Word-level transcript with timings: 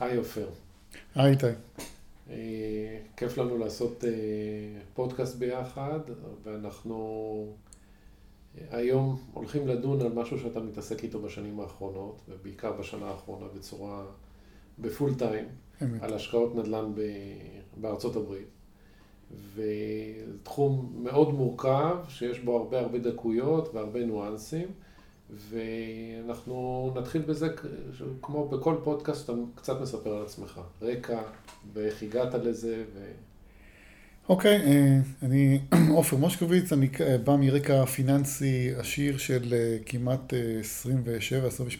היי 0.00 0.16
עופר. 0.16 0.48
היי 1.14 1.30
איתי. 1.30 1.46
אה, 2.30 2.98
כיף 3.16 3.38
לנו 3.38 3.58
לעשות 3.58 4.04
אה, 4.04 4.10
פודקאסט 4.94 5.36
ביחד, 5.36 6.00
ואנחנו 6.42 7.46
אה, 8.58 8.78
היום 8.78 9.20
הולכים 9.32 9.68
לדון 9.68 10.00
על 10.00 10.12
משהו 10.12 10.38
שאתה 10.38 10.60
מתעסק 10.60 11.04
איתו 11.04 11.20
בשנים 11.20 11.60
האחרונות, 11.60 12.20
ובעיקר 12.28 12.72
בשנה 12.72 13.06
האחרונה 13.06 13.46
בצורה, 13.56 14.04
בפול 14.78 15.14
טיים, 15.14 15.44
אמת. 15.82 16.02
על 16.02 16.14
השקעות 16.14 16.54
נדל"ן 16.54 16.92
ב- 16.94 17.80
בארצות 17.80 18.16
הברית. 18.16 18.48
ותחום 19.54 20.92
מאוד 21.02 21.34
מורכב, 21.34 21.96
שיש 22.08 22.40
בו 22.40 22.56
הרבה 22.56 22.80
הרבה 22.80 22.98
דקויות 22.98 23.74
והרבה 23.74 24.04
ניואנסים. 24.04 24.68
ואנחנו 25.30 26.92
נתחיל 26.96 27.22
בזה, 27.22 27.48
כמו 28.22 28.48
בכל 28.48 28.76
פודקאסט, 28.84 29.24
אתה 29.24 29.32
קצת 29.54 29.80
מספר 29.80 30.16
על 30.16 30.22
עצמך. 30.22 30.60
רקע, 30.82 31.20
ואיך 31.72 32.02
הגעת 32.02 32.34
לזה, 32.34 32.84
ו... 32.94 32.98
אוקיי, 34.28 34.56
אה, 34.56 34.98
אני 35.22 35.60
עופר 35.96 36.16
מושקוביץ, 36.16 36.72
אני 36.72 36.88
אה, 37.00 37.18
בא 37.18 37.36
מרקע 37.36 37.86
פיננסי 37.86 38.70
עשיר 38.76 39.18
של 39.18 39.54
אה, 39.54 39.76
כמעט 39.86 40.32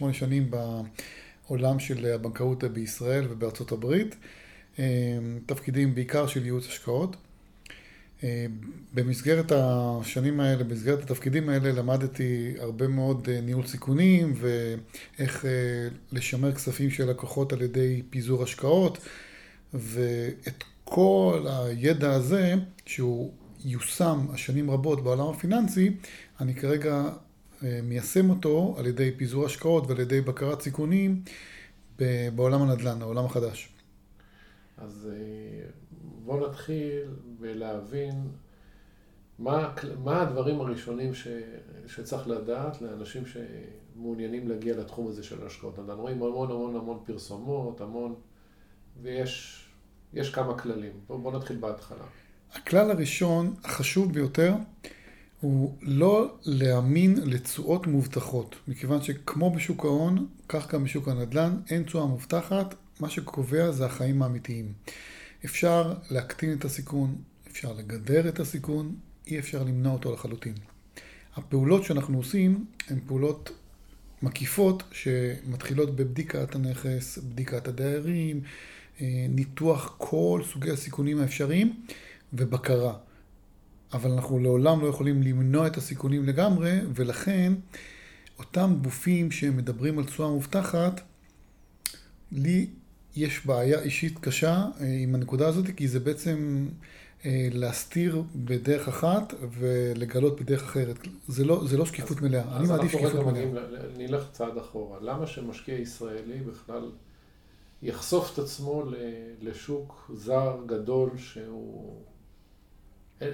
27-28 0.00 0.12
שנים 0.12 0.50
בעולם 1.48 1.78
של 1.78 2.06
הבנקאות 2.06 2.64
בישראל 2.64 3.24
ובארצות 3.30 3.72
הברית. 3.72 4.16
תפקידים 5.46 5.94
בעיקר 5.94 6.26
של 6.26 6.44
ייעוץ 6.44 6.66
השקעות. 6.66 7.16
במסגרת 8.94 9.52
השנים 9.54 10.40
האלה, 10.40 10.64
במסגרת 10.64 11.02
התפקידים 11.02 11.48
האלה, 11.48 11.72
למדתי 11.72 12.54
הרבה 12.58 12.88
מאוד 12.88 13.28
ניהול 13.30 13.66
סיכונים 13.66 14.34
ואיך 14.36 15.44
לשמר 16.12 16.54
כספים 16.54 16.90
של 16.90 17.10
לקוחות 17.10 17.52
על 17.52 17.62
ידי 17.62 18.02
פיזור 18.10 18.42
השקעות 18.42 18.98
ואת 19.74 20.64
כל 20.84 21.46
הידע 21.48 22.12
הזה, 22.12 22.54
שהוא 22.86 23.32
יושם 23.64 24.26
השנים 24.32 24.70
רבות 24.70 25.04
בעולם 25.04 25.28
הפיננסי, 25.28 25.90
אני 26.40 26.54
כרגע 26.54 27.04
מיישם 27.62 28.30
אותו 28.30 28.74
על 28.78 28.86
ידי 28.86 29.10
פיזור 29.16 29.46
השקעות 29.46 29.86
ועל 29.86 30.00
ידי 30.00 30.20
בקרת 30.20 30.62
סיכונים 30.62 31.22
בעולם 32.34 32.62
הנדל"ן, 32.62 33.02
העולם 33.02 33.24
החדש. 33.24 33.68
אז 34.78 35.08
בוא 36.24 36.48
נתחיל 36.48 37.02
בלהבין 37.40 38.28
מה, 39.38 39.74
מה 40.04 40.22
הדברים 40.22 40.60
הראשונים 40.60 41.14
ש, 41.14 41.28
שצריך 41.86 42.28
לדעת 42.28 42.82
לאנשים 42.82 43.22
שמעוניינים 43.26 44.48
להגיע 44.48 44.76
לתחום 44.76 45.08
הזה 45.08 45.22
של 45.22 45.46
השקעות 45.46 45.78
נדל"ן. 45.78 45.96
רואים 45.96 46.22
המון 46.22 46.50
המון 46.50 46.76
המון 46.76 46.98
פרסומות, 47.04 47.80
המון, 47.80 48.14
ויש 49.02 49.64
יש 50.14 50.30
כמה 50.30 50.58
כללים. 50.58 50.92
בוא, 51.06 51.18
בוא 51.18 51.32
נתחיל 51.32 51.56
בהתחלה. 51.56 52.04
הכלל 52.52 52.90
הראשון, 52.90 53.54
החשוב 53.64 54.12
ביותר, 54.12 54.54
הוא 55.40 55.74
לא 55.82 56.34
להאמין 56.44 57.14
לתשואות 57.24 57.86
מובטחות, 57.86 58.56
מכיוון 58.68 59.02
שכמו 59.02 59.50
בשוק 59.50 59.84
ההון, 59.84 60.26
כך 60.48 60.74
גם 60.74 60.84
בשוק 60.84 61.08
הנדל"ן, 61.08 61.56
אין 61.70 61.82
תשואה 61.82 62.06
מובטחת, 62.06 62.74
מה 63.00 63.08
שקובע 63.08 63.70
זה 63.70 63.86
החיים 63.86 64.22
האמיתיים. 64.22 64.72
אפשר 65.44 65.94
להקטין 66.10 66.52
את 66.52 66.64
הסיכון, 66.64 67.16
אפשר 67.50 67.72
לגדר 67.72 68.28
את 68.28 68.40
הסיכון, 68.40 68.94
אי 69.26 69.38
אפשר 69.38 69.62
למנוע 69.62 69.92
אותו 69.92 70.12
לחלוטין. 70.12 70.54
הפעולות 71.36 71.84
שאנחנו 71.84 72.18
עושים 72.18 72.64
הן 72.88 72.98
פעולות 73.06 73.50
מקיפות 74.22 74.82
שמתחילות 74.92 75.96
בבדיקת 75.96 76.54
הנכס, 76.54 77.18
בדיקת 77.18 77.68
הדיירים, 77.68 78.40
ניתוח 79.28 79.94
כל 79.98 80.42
סוגי 80.52 80.70
הסיכונים 80.70 81.20
האפשריים 81.20 81.82
ובקרה. 82.32 82.96
אבל 83.92 84.10
אנחנו 84.10 84.38
לעולם 84.38 84.80
לא 84.80 84.86
יכולים 84.86 85.22
למנוע 85.22 85.66
את 85.66 85.76
הסיכונים 85.76 86.24
לגמרי, 86.24 86.78
ולכן 86.94 87.52
אותם 88.38 88.74
גופים 88.82 89.30
שמדברים 89.30 89.98
על 89.98 90.04
תשואה 90.04 90.28
מובטחת, 90.28 91.00
לי 92.32 92.66
יש 93.18 93.46
בעיה 93.46 93.80
אישית 93.80 94.18
קשה 94.18 94.64
אה, 94.80 94.86
עם 94.86 95.14
הנקודה 95.14 95.48
הזאת, 95.48 95.66
כי 95.76 95.88
זה 95.88 96.00
בעצם 96.00 96.68
אה, 97.24 97.48
להסתיר 97.52 98.22
בדרך 98.36 98.88
אחת 98.88 99.34
ולגלות 99.58 100.40
בדרך 100.40 100.62
אחרת. 100.62 100.96
זה 101.28 101.44
לא, 101.44 101.64
זה 101.66 101.76
לא 101.76 101.86
שקיפות 101.86 102.16
אז, 102.16 102.22
מלאה. 102.22 102.42
אז 102.42 102.60
אני 102.60 102.68
מעדיף 102.68 102.92
שקיפות 102.92 103.14
מלאה. 103.14 103.30
מגיעים, 103.30 103.54
נלך 103.96 104.24
צעד 104.32 104.58
אחורה. 104.58 104.98
למה 105.00 105.26
שמשקיע 105.26 105.78
ישראלי 105.78 106.38
בכלל 106.40 106.90
יחשוף 107.82 108.34
את 108.34 108.38
עצמו 108.38 108.84
לשוק 109.42 110.10
זר 110.14 110.56
גדול 110.66 111.10
שהוא... 111.16 112.02
אין, 113.20 113.32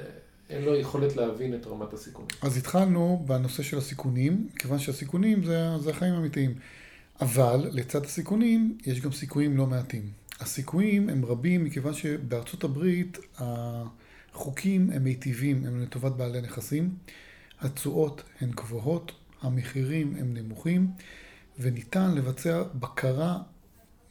אין 0.51 0.65
לו 0.65 0.75
יכולת 0.75 1.17
להבין 1.17 1.55
את 1.55 1.67
רמת 1.67 1.93
הסיכון. 1.93 2.27
אז 2.43 2.57
התחלנו 2.57 3.23
בנושא 3.27 3.63
של 3.63 3.79
הסיכונים, 3.79 4.49
כיוון 4.59 4.79
שהסיכונים 4.79 5.45
זה, 5.45 5.79
זה 5.79 5.91
החיים 5.91 6.15
האמיתיים. 6.15 6.55
אבל 7.21 7.69
לצד 7.73 8.05
הסיכונים 8.05 8.79
יש 8.87 9.01
גם 9.01 9.13
סיכויים 9.13 9.57
לא 9.57 9.67
מעטים. 9.67 10.11
הסיכויים 10.41 11.09
הם 11.09 11.25
רבים 11.25 11.65
מכיוון 11.65 11.95
שבארצות 11.95 12.65
הברית 12.65 13.19
החוקים 13.39 14.91
הם 14.91 15.05
מיטיבים, 15.05 15.67
הם 15.67 15.83
לטובת 15.83 16.13
בעלי 16.13 16.41
נכסים, 16.41 16.95
התשואות 17.61 18.23
הן 18.41 18.51
גבוהות, 18.51 19.13
המחירים 19.43 20.17
הם 20.19 20.35
נמוכים, 20.35 20.91
וניתן 21.59 22.15
לבצע 22.15 22.63
בקרה 22.75 23.39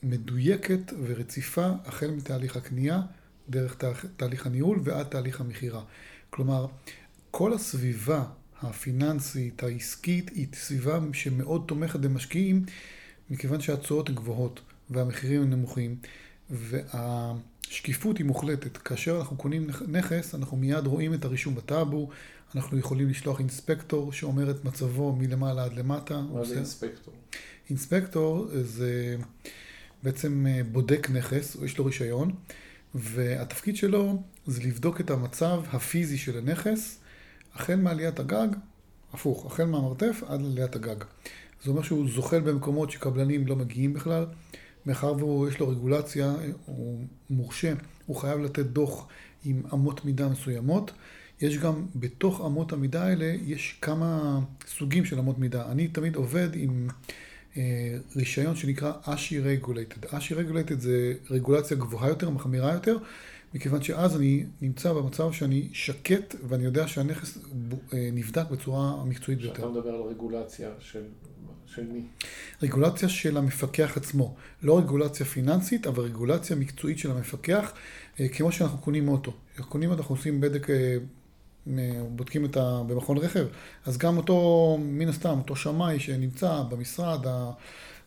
מדויקת 0.04 0.94
ורציפה 1.04 1.72
החל 1.86 2.12
מתהליך 2.12 2.58
הקנייה, 2.58 3.02
דרך 3.50 3.84
תהליך 4.18 4.46
הניהול 4.46 4.80
ועד 4.84 5.06
תהליך 5.06 5.42
המכירה. 5.42 5.84
כלומר, 6.30 6.68
כל 7.32 7.54
הסביבה 7.54 8.26
הפיננסית, 8.64 9.64
העסקית, 9.64 10.30
היא 10.30 10.48
סביבה 10.54 11.00
שמאוד 11.14 11.64
תומכת 11.68 12.00
במשקיעים, 12.00 12.66
מכיוון 13.30 13.62
שהתשואות 13.62 14.10
גבוהות 14.10 14.62
והמחירים 14.90 15.42
הם 15.42 15.50
נמוכים, 15.50 15.96
והשקיפות 16.50 18.18
היא 18.18 18.26
מוחלטת. 18.26 18.78
כאשר 18.78 19.18
אנחנו 19.20 19.38
קונים 19.38 19.68
נכס, 19.88 20.36
אנחנו 20.36 20.58
מיד 20.58 20.88
רואים 20.88 21.14
את 21.14 21.26
הרישום 21.26 21.56
בטאבו, 21.56 22.10
אנחנו 22.56 22.78
יכולים 22.78 23.10
לשלוח 23.10 23.40
אינספקטור 23.40 24.12
שאומר 24.14 24.52
את 24.52 24.66
מצבו 24.66 25.16
מלמעלה 25.16 25.64
עד 25.64 25.74
למטה. 25.74 26.22
מה 26.22 26.46
זה 26.46 26.56
אינספקטור? 26.56 27.14
אינספקטור 27.70 28.48
זה 28.54 29.16
בעצם 30.04 30.46
בודק 30.72 31.08
נכס, 31.10 31.58
יש 31.66 31.78
לו 31.78 31.86
רישיון, 31.86 32.34
והתפקיד 32.96 33.76
שלו 33.76 34.24
זה 34.48 34.64
לבדוק 34.64 35.02
את 35.02 35.10
המצב 35.10 35.64
הפיזי 35.72 36.18
של 36.18 36.38
הנכס, 36.38 37.00
החל 37.56 37.76
מעליית 37.76 38.20
הגג, 38.20 38.48
הפוך, 39.14 39.46
החל 39.46 39.66
מהמרתף 39.66 40.24
עד 40.28 40.42
לעליית 40.42 40.76
הגג. 40.76 41.04
זה 41.64 41.70
אומר 41.70 41.82
שהוא 41.82 42.10
זוחל 42.10 42.40
במקומות 42.40 42.92
שקבלנים 42.92 43.48
לא 43.48 43.56
מגיעים 43.56 43.94
בכלל, 43.94 44.26
מאחר 44.86 45.26
ויש 45.26 45.60
לו 45.60 45.70
רגולציה, 45.70 46.34
הוא 46.66 47.06
מורשה, 47.30 47.74
הוא 48.06 48.16
חייב 48.16 48.40
לתת 48.40 48.66
דוח 48.66 49.08
עם 49.46 49.62
אמות 49.74 50.06
מידה 50.06 50.30
מסוימות. 50.30 50.92
יש 51.42 51.58
גם 51.58 51.86
בתוך 51.96 52.42
אמות 52.46 52.74
המידה 52.74 53.04
האלה, 53.04 53.36
יש 53.46 53.78
כמה 53.82 54.40
סוגים 54.68 55.06
של 55.06 55.20
אמות 55.20 55.40
מידה. 55.40 55.72
אני 55.72 55.88
תמיד 55.88 56.16
עובד 56.16 56.50
עם 56.54 56.88
אה, 57.58 57.98
רישיון 58.16 58.56
שנקרא 58.56 58.92
ASHI 59.04 59.40
regulated. 59.40 60.06
ASHI 60.06 60.34
regulated 60.34 60.80
זה 60.80 61.14
רגולציה 61.30 61.78
גבוהה 61.78 62.10
יותר, 62.10 62.30
מחמירה 62.30 62.74
יותר, 62.74 62.98
מכיוון 63.54 63.82
שאז 63.84 64.18
אני 64.18 64.46
נמצא 64.62 64.94
במצב 64.94 65.32
שאני 65.32 65.70
שקט 65.74 66.36
ואני 66.48 66.64
יודע 66.64 66.88
שהנכס 66.88 67.38
אה, 67.94 68.10
נבדק 68.14 68.50
בצורה 68.52 69.02
המקצועית 69.02 69.40
ביותר. 69.40 69.54
כשאתה 69.54 69.70
מדבר 69.70 69.90
על 69.90 70.02
רגולציה 70.02 70.70
של, 70.80 71.04
של 71.66 71.88
מי? 71.88 72.02
רגולציה 72.62 73.10
של 73.10 73.38
המפקח 73.38 73.98
עצמו. 73.98 74.36
לא 74.64 74.80
רגולציה 74.80 75.26
פיננסית, 75.26 75.88
אבל 75.88 76.04
רגולציה 76.04 76.56
מקצועית 76.56 76.98
של 76.98 77.12
המפקח, 77.12 77.74
אה, 78.20 78.28
כמו 78.28 78.52
שאנחנו 78.52 78.78
קונים 78.78 79.08
אוטו. 79.08 79.34
כשאנחנו 79.54 79.72
קונים 79.72 79.90
אוטו, 79.90 80.02
אנחנו 80.02 80.16
עושים 80.16 80.42
בדק, 80.42 80.68
בודקים 82.10 82.46
את 82.46 82.58
ה... 82.58 82.82
במכון 82.88 83.18
רכב, 83.18 83.46
אז 83.86 83.98
גם 83.98 84.18
אותו, 84.18 84.78
מן 84.82 85.10
הסתם, 85.10 85.38
אותו 85.38 85.56
שמאי 85.56 86.00
שנמצא 86.00 86.62
במשרד, 86.70 87.28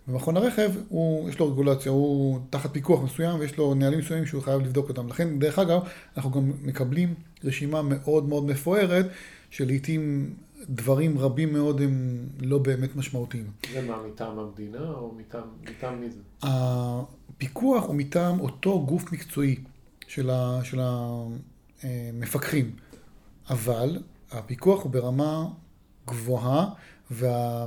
במכון 0.08 0.36
הרכב, 0.36 0.70
הוא, 0.88 1.28
יש 1.28 1.38
לו 1.38 1.52
רגולציה, 1.52 1.92
הוא 1.92 2.38
תחת 2.50 2.72
פיקוח 2.72 3.02
מסוים 3.02 3.40
ויש 3.40 3.58
לו 3.58 3.74
נהלים 3.74 3.98
מסוימים 3.98 4.26
שהוא 4.26 4.42
חייב 4.42 4.60
לבדוק 4.60 4.88
אותם. 4.88 5.08
לכן, 5.08 5.38
דרך 5.38 5.58
אגב, 5.58 5.80
אנחנו 6.16 6.30
גם 6.30 6.52
מקבלים 6.62 7.14
רשימה 7.44 7.82
מאוד 7.82 8.28
מאוד 8.28 8.46
מפוארת, 8.46 9.06
שלעיתים 9.50 10.34
דברים 10.68 11.18
רבים 11.18 11.52
מאוד 11.52 11.80
הם 11.80 12.26
לא 12.40 12.58
באמת 12.58 12.96
משמעותיים. 12.96 13.50
זה 13.72 13.82
מה, 13.82 14.02
מטעם 14.06 14.38
המדינה 14.38 14.90
או 14.90 15.14
מטעם, 15.16 15.42
מטעם 15.62 16.00
מי 16.00 16.06
זה? 16.10 16.20
הפיקוח 16.42 17.84
הוא 17.84 17.94
מטעם 17.94 18.40
אותו 18.40 18.86
גוף 18.86 19.12
מקצועי 19.12 19.56
של, 20.08 20.30
ה, 20.30 20.60
של 20.64 20.80
המפקחים, 21.82 22.70
אבל 23.50 24.02
הפיקוח 24.30 24.82
הוא 24.82 24.92
ברמה 24.92 25.46
גבוהה, 26.06 26.68
וה... 27.10 27.66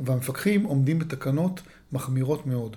והמפקחים 0.00 0.64
עומדים 0.64 0.98
בתקנות 0.98 1.60
מחמירות 1.92 2.46
מאוד. 2.46 2.76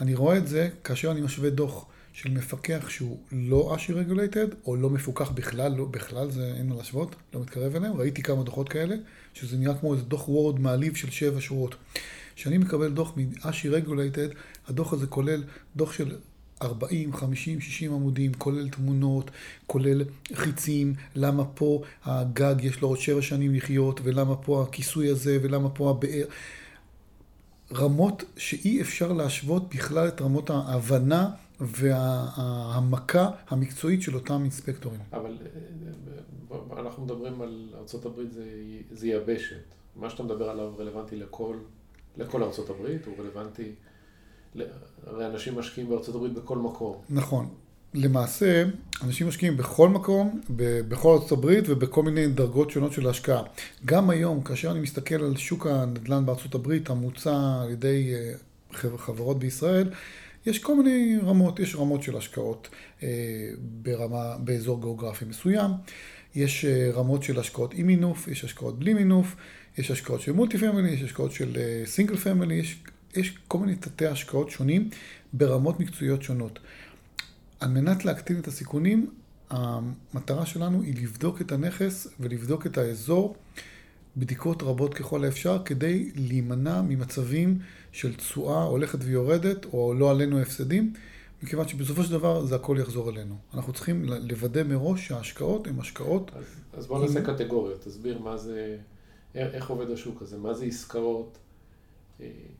אני 0.00 0.14
רואה 0.14 0.36
את 0.36 0.48
זה 0.48 0.68
כאשר 0.84 1.10
אני 1.10 1.20
משווה 1.20 1.50
דוח 1.50 1.84
של 2.12 2.30
מפקח 2.30 2.88
שהוא 2.88 3.18
לא 3.32 3.76
ASHI 3.76 3.92
regulated, 3.92 4.46
או 4.66 4.76
לא 4.76 4.90
מפוקח 4.90 5.30
בכלל, 5.30 5.74
לא, 5.74 5.84
בכלל 5.84 6.30
זה 6.30 6.52
אין 6.56 6.68
מה 6.68 6.74
להשוות, 6.76 7.16
לא 7.34 7.40
מתקרב 7.40 7.76
אליהם. 7.76 7.96
ראיתי 7.96 8.22
כמה 8.22 8.42
דוחות 8.42 8.68
כאלה, 8.68 8.96
שזה 9.34 9.56
נראה 9.56 9.74
כמו 9.74 9.94
איזה 9.94 10.04
דוח 10.04 10.28
Word 10.28 10.60
מעליב 10.60 10.94
של 10.94 11.10
שבע 11.10 11.40
שורות. 11.40 11.74
כשאני 12.36 12.58
מקבל 12.58 12.92
דוח 12.92 13.12
מ 13.16 13.26
ASHI 13.26 13.68
regulated, 13.68 14.28
הדוח 14.68 14.92
הזה 14.92 15.06
כולל 15.06 15.44
דוח 15.76 15.92
של 15.92 16.16
40, 16.62 17.12
50, 17.12 17.60
60 17.60 17.92
עמודים, 17.92 18.34
כולל 18.34 18.68
תמונות, 18.68 19.30
כולל 19.66 20.04
חיצים, 20.34 20.94
למה 21.14 21.44
פה 21.44 21.82
הגג 22.04 22.54
יש 22.62 22.80
לו 22.80 22.88
עוד 22.88 22.98
שבע 22.98 23.22
שנים 23.22 23.54
לחיות, 23.54 24.00
ולמה 24.04 24.36
פה 24.36 24.62
הכיסוי 24.62 25.08
הזה, 25.08 25.38
ולמה 25.42 25.68
פה 25.68 25.90
הבאר. 25.90 26.24
רמות 27.74 28.24
שאי 28.36 28.80
אפשר 28.80 29.12
להשוות 29.12 29.74
בכלל 29.74 30.08
את 30.08 30.20
רמות 30.20 30.50
ההבנה 30.50 31.30
וההעמקה 31.60 33.30
המקצועית 33.48 34.02
של 34.02 34.14
אותם 34.14 34.40
אינספקטורים. 34.42 35.00
אבל 35.12 35.36
אנחנו 36.78 37.04
מדברים 37.04 37.40
על 37.40 37.74
ארה"ב 37.74 38.20
זה, 38.30 38.44
זה 38.90 39.08
יבשת. 39.08 39.56
מה 39.96 40.10
שאתה 40.10 40.22
מדבר 40.22 40.50
עליו 40.50 40.72
רלוונטי 40.78 41.16
לכל, 41.16 41.56
לכל 42.16 42.42
ארה"ב, 42.42 42.96
הוא 43.06 43.14
רלוונטי, 43.18 43.72
הרי 45.06 45.26
אנשים 45.26 45.58
משקיעים 45.58 45.90
בארה"ב 45.90 46.38
בכל 46.38 46.58
מקום. 46.58 46.96
נכון. 47.10 47.48
למעשה, 47.94 48.64
אנשים 49.02 49.28
משקיעים 49.28 49.56
בכל 49.56 49.88
מקום, 49.88 50.40
בכל 50.88 51.12
ארצות 51.12 51.32
הברית 51.32 51.64
ובכל 51.68 52.02
מיני 52.02 52.28
דרגות 52.28 52.70
שונות 52.70 52.92
של 52.92 53.08
השקעה. 53.08 53.42
גם 53.84 54.10
היום, 54.10 54.42
כאשר 54.42 54.70
אני 54.70 54.80
מסתכל 54.80 55.14
על 55.14 55.36
שוק 55.36 55.66
הנדל"ן 55.66 56.26
בארצות 56.26 56.54
הברית, 56.54 56.90
המוצע 56.90 57.60
על 57.62 57.70
ידי 57.70 58.14
אה, 58.14 58.32
חברות 58.96 59.38
בישראל, 59.38 59.90
יש 60.46 60.58
כל 60.58 60.76
מיני 60.76 61.18
רמות, 61.22 61.60
יש 61.60 61.76
רמות 61.76 62.02
של 62.02 62.16
השקעות 62.16 62.68
אה, 63.02 63.08
ברמה, 63.60 64.36
באזור 64.38 64.80
גיאוגרפי 64.80 65.24
מסוים, 65.24 65.70
יש 66.34 66.64
אה, 66.64 66.90
רמות 66.94 67.22
של 67.22 67.38
השקעות 67.40 67.74
עם 67.74 67.86
מינוף, 67.86 68.28
יש 68.28 68.44
השקעות 68.44 68.78
בלי 68.78 68.94
מינוף, 68.94 69.36
יש 69.78 69.90
השקעות 69.90 70.20
של 70.20 70.32
multi 70.32 70.58
family, 70.58 70.90
יש 70.90 71.02
השקעות 71.02 71.32
של 71.32 71.56
single 71.84 72.16
family, 72.16 72.54
יש, 72.54 72.78
יש 73.16 73.38
כל 73.48 73.58
מיני 73.58 73.76
תתי 73.76 74.06
השקעות 74.06 74.50
שונים 74.50 74.90
ברמות 75.32 75.80
מקצועיות 75.80 76.22
שונות. 76.22 76.58
על 77.60 77.68
מנת 77.70 78.04
להקטין 78.04 78.40
את 78.40 78.48
הסיכונים, 78.48 79.10
המטרה 79.50 80.46
שלנו 80.46 80.82
היא 80.82 80.94
לבדוק 81.02 81.40
את 81.40 81.52
הנכס 81.52 82.08
ולבדוק 82.20 82.66
את 82.66 82.78
האזור 82.78 83.36
בדיקות 84.16 84.62
רבות 84.62 84.94
ככל 84.94 85.24
האפשר 85.24 85.58
כדי 85.64 86.10
להימנע 86.14 86.82
ממצבים 86.82 87.58
של 87.92 88.14
תשואה 88.14 88.62
הולכת 88.62 88.98
ויורדת 89.02 89.64
או 89.64 89.94
לא 89.94 90.10
עלינו 90.10 90.40
הפסדים, 90.40 90.92
מכיוון 91.42 91.68
שבסופו 91.68 92.04
של 92.04 92.10
דבר 92.12 92.44
זה 92.44 92.54
הכל 92.54 92.76
יחזור 92.80 93.10
אלינו. 93.10 93.34
אנחנו 93.54 93.72
צריכים 93.72 94.04
לוודא 94.04 94.62
מראש 94.62 95.08
שההשקעות 95.08 95.66
הן 95.66 95.80
השקעות... 95.80 96.30
אז, 96.34 96.44
אז 96.72 96.86
בואו 96.86 97.02
נעשה 97.02 97.18
עם... 97.18 97.24
קטגוריות, 97.24 97.80
תסביר 97.80 98.18
מה 98.18 98.36
זה, 98.36 98.76
איך 99.34 99.70
עובד 99.70 99.90
השוק 99.90 100.22
הזה, 100.22 100.38
מה 100.38 100.54
זה 100.54 100.64
עסקאות 100.64 101.38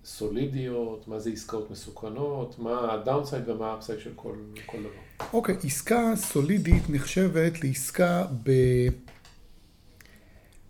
סולידיות, 0.05 1.09
מה 1.09 1.19
זה 1.19 1.31
עסקאות 1.31 1.71
מסוכנות, 1.71 2.59
מה 2.59 2.93
ה 2.93 2.99
downside 2.99 3.49
ומה 3.49 3.67
ה 3.67 3.72
upside 3.72 4.01
של 4.01 4.13
כל, 4.17 4.35
כל 4.67 4.79
דבר. 4.81 5.29
אוקיי, 5.33 5.55
okay, 5.55 5.67
עסקה 5.67 6.13
סולידית 6.17 6.83
נחשבת 6.91 7.65
לעסקה 7.65 8.27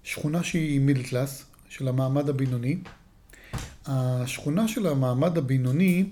בשכונה 0.04 0.42
שהיא 0.42 0.80
middle 0.80 1.02
class, 1.02 1.44
של 1.68 1.88
המעמד 1.88 2.28
הבינוני. 2.28 2.78
השכונה 3.86 4.68
של 4.68 4.86
המעמד 4.86 5.38
הבינוני 5.38 6.04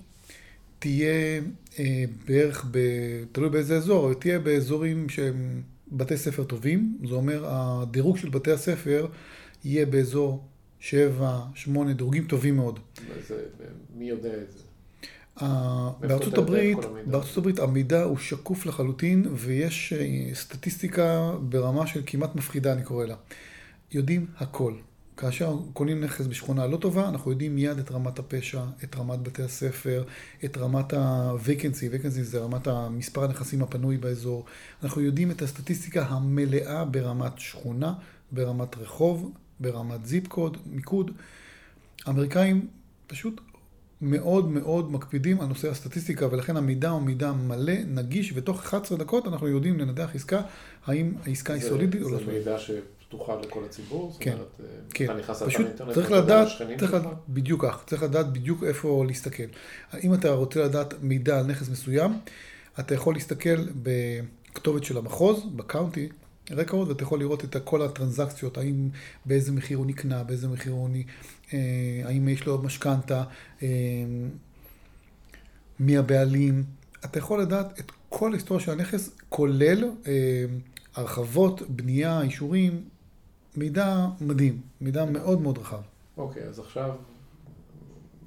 תהיה 0.78 1.40
אה, 1.78 2.04
בערך, 2.26 2.66
ב, 2.70 2.78
תלוי 3.32 3.50
באיזה 3.50 3.76
אזור, 3.76 4.14
תהיה 4.14 4.38
באזורים 4.38 5.08
שהם 5.08 5.62
בתי 5.92 6.16
ספר 6.16 6.44
טובים, 6.44 6.98
זה 7.08 7.14
אומר 7.14 7.44
הדירוג 7.48 8.16
של 8.16 8.28
בתי 8.28 8.52
הספר 8.52 9.06
יהיה 9.64 9.86
באזור 9.86 10.44
שבע, 10.88 11.40
שמונה, 11.54 11.92
דירוגים 11.92 12.26
טובים 12.26 12.56
מאוד. 12.56 12.78
זה, 13.28 13.44
מי 13.94 14.08
יודע 14.08 14.34
את 14.34 14.52
זה? 14.52 14.62
בארצות 16.00 16.38
הברית, 16.38 16.78
בארצות 17.06 17.36
הברית 17.36 17.58
המידע 17.58 18.02
הוא 18.02 18.18
שקוף 18.18 18.66
לחלוטין 18.66 19.26
ויש 19.34 19.92
אה, 19.92 20.34
סטטיסטיקה 20.34 21.32
ברמה 21.40 21.86
של 21.86 22.02
כמעט 22.06 22.34
מפחידה 22.34 22.72
אני 22.72 22.82
קורא 22.82 23.04
לה. 23.04 23.14
יודעים 23.92 24.26
הכל. 24.36 24.74
כאשר 25.16 25.56
קונים 25.72 26.00
נכס 26.00 26.26
בשכונה 26.26 26.66
לא 26.66 26.76
טובה, 26.76 27.08
אנחנו 27.08 27.30
יודעים 27.30 27.54
מיד 27.54 27.78
את 27.78 27.90
רמת 27.90 28.18
הפשע, 28.18 28.62
את 28.84 28.96
רמת 28.96 29.22
בתי 29.22 29.42
הספר, 29.42 30.04
את 30.44 30.56
רמת 30.56 30.92
ה-vacancy, 30.92 31.94
vacancy 31.94 32.22
זה 32.22 32.38
רמת 32.38 32.68
מספר 32.90 33.24
הנכסים 33.24 33.62
הפנוי 33.62 33.96
באזור. 33.96 34.44
אנחנו 34.82 35.00
יודעים 35.00 35.30
את 35.30 35.42
הסטטיסטיקה 35.42 36.02
המלאה 36.02 36.84
ברמת 36.84 37.38
שכונה, 37.38 37.94
ברמת 38.32 38.76
רחוב, 38.76 39.32
ברמת 39.60 40.06
זיפ 40.06 40.28
קוד, 40.28 40.56
מיקוד. 40.66 41.10
האמריקאים 42.06 42.66
פשוט 43.06 43.40
מאוד 44.00 44.50
מאוד 44.50 44.92
מקפידים 44.92 45.40
על 45.40 45.46
נושא 45.46 45.70
הסטטיסטיקה, 45.70 46.26
ולכן 46.30 46.56
המידע 46.56 46.88
הוא 46.88 47.02
מידע 47.02 47.32
מלא, 47.32 47.74
נגיש, 47.86 48.32
ותוך 48.34 48.60
11 48.60 48.98
דקות 48.98 49.26
אנחנו 49.26 49.48
יודעים 49.48 49.78
לנדח 49.78 50.14
עסקה, 50.14 50.42
האם 50.86 51.14
העסקה 51.26 51.52
היא 51.52 51.62
סולידית 51.62 52.02
או 52.02 52.08
לא 52.08 52.18
סולידית. 52.18 52.44
זה 52.44 52.50
מידע 52.50 52.58
שפתוחה 52.58 53.32
לכל 53.40 53.64
הציבור? 53.64 54.16
כן, 54.20 54.32
אומרת, 54.32 54.60
כן. 54.90 55.04
אתה 55.04 55.14
נכנס 55.14 55.42
פשוט 55.42 55.66
לאתר 55.66 55.92
צריך 55.94 56.10
לדעת, 56.10 56.48
צריך 56.78 56.94
לדעת, 56.94 57.16
בדיוק 57.28 57.64
כך, 57.64 57.84
צריך 57.86 58.02
לדעת 58.02 58.32
בדיוק 58.32 58.64
איפה 58.64 59.04
להסתכל. 59.06 59.42
אם 60.04 60.14
אתה 60.14 60.30
רוצה 60.30 60.64
לדעת 60.64 60.94
מידע 61.02 61.38
על 61.38 61.46
נכס 61.46 61.68
מסוים, 61.68 62.12
אתה 62.80 62.94
יכול 62.94 63.14
להסתכל 63.14 63.66
בכתובת 63.82 64.84
של 64.84 64.98
המחוז, 64.98 65.46
בקאונטי, 65.56 66.08
רקורד, 66.50 66.88
ואתה 66.88 67.02
יכול 67.02 67.18
לראות 67.18 67.44
את 67.44 67.56
כל 67.64 67.82
הטרנזקציות, 67.82 68.58
האם 68.58 68.88
באיזה 69.26 69.52
מחיר 69.52 69.78
הוא 69.78 69.86
נקנה, 69.86 70.24
באיזה 70.24 70.48
מחיר 70.48 70.72
הוא, 70.72 70.88
אה, 71.54 71.58
האם 72.04 72.28
יש 72.28 72.46
לו 72.46 72.62
משכנתה, 72.62 73.24
אה, 73.62 73.68
מי 75.80 75.96
הבעלים. 75.96 76.64
אתה 77.04 77.18
יכול 77.18 77.40
לדעת 77.40 77.80
את 77.80 77.92
כל 78.08 78.32
ההיסטוריה 78.32 78.64
של 78.64 78.72
הנכס, 78.72 79.10
כולל 79.28 79.84
אה, 80.06 80.44
הרחבות, 80.94 81.62
בנייה, 81.68 82.22
אישורים, 82.22 82.82
מידע 83.56 84.06
מדהים, 84.20 84.60
מידע 84.80 85.04
מאוד 85.04 85.40
מאוד 85.40 85.58
רחב. 85.58 85.80
אוקיי, 86.16 86.42
אז 86.42 86.58
עכשיו... 86.58 86.90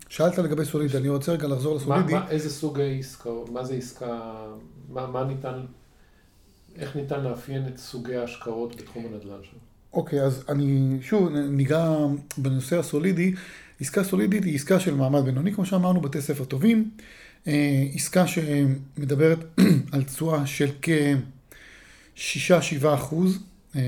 שאלת 0.09 0.37
לגבי 0.37 0.65
סולידי, 0.65 0.97
אני 0.97 1.09
רוצה 1.09 1.31
רגע 1.31 1.47
לחזור 1.47 1.75
לסולידי. 1.75 2.13
מה, 2.13 2.19
מה, 2.19 2.29
איזה 2.29 2.49
סוג 2.49 2.79
עסקה, 2.79 3.29
מה 3.51 3.65
זה 3.65 3.73
עסקה, 3.73 4.45
מה, 4.89 5.07
מה 5.07 5.23
ניתן 5.23 5.65
איך 6.79 6.95
ניתן 6.95 7.23
לאפיין 7.23 7.67
את 7.67 7.77
סוגי 7.77 8.15
ההשקעות 8.15 8.75
בתחום 8.75 9.05
הנדל"ן 9.05 9.43
שלו? 9.43 9.59
אוקיי, 9.93 10.21
אז 10.21 10.43
אני 10.49 10.97
שוב 11.01 11.29
ניגע 11.29 11.95
בנושא 12.37 12.79
הסולידי. 12.79 13.33
עסקה 13.81 14.03
סולידית 14.03 14.43
היא 14.43 14.55
עסקה 14.55 14.79
של 14.79 14.95
מעמד 14.95 15.25
בינוני, 15.25 15.53
כמו 15.53 15.65
שאמרנו, 15.65 16.01
בתי 16.01 16.21
ספר 16.21 16.45
טובים. 16.45 16.91
אה, 17.47 17.87
עסקה 17.93 18.27
שמדברת 18.27 19.39
על 19.93 20.03
תשואה 20.03 20.45
של 20.45 20.69
כ-6-7 20.81 22.85
אחוז, 22.93 23.39
אה, 23.75 23.81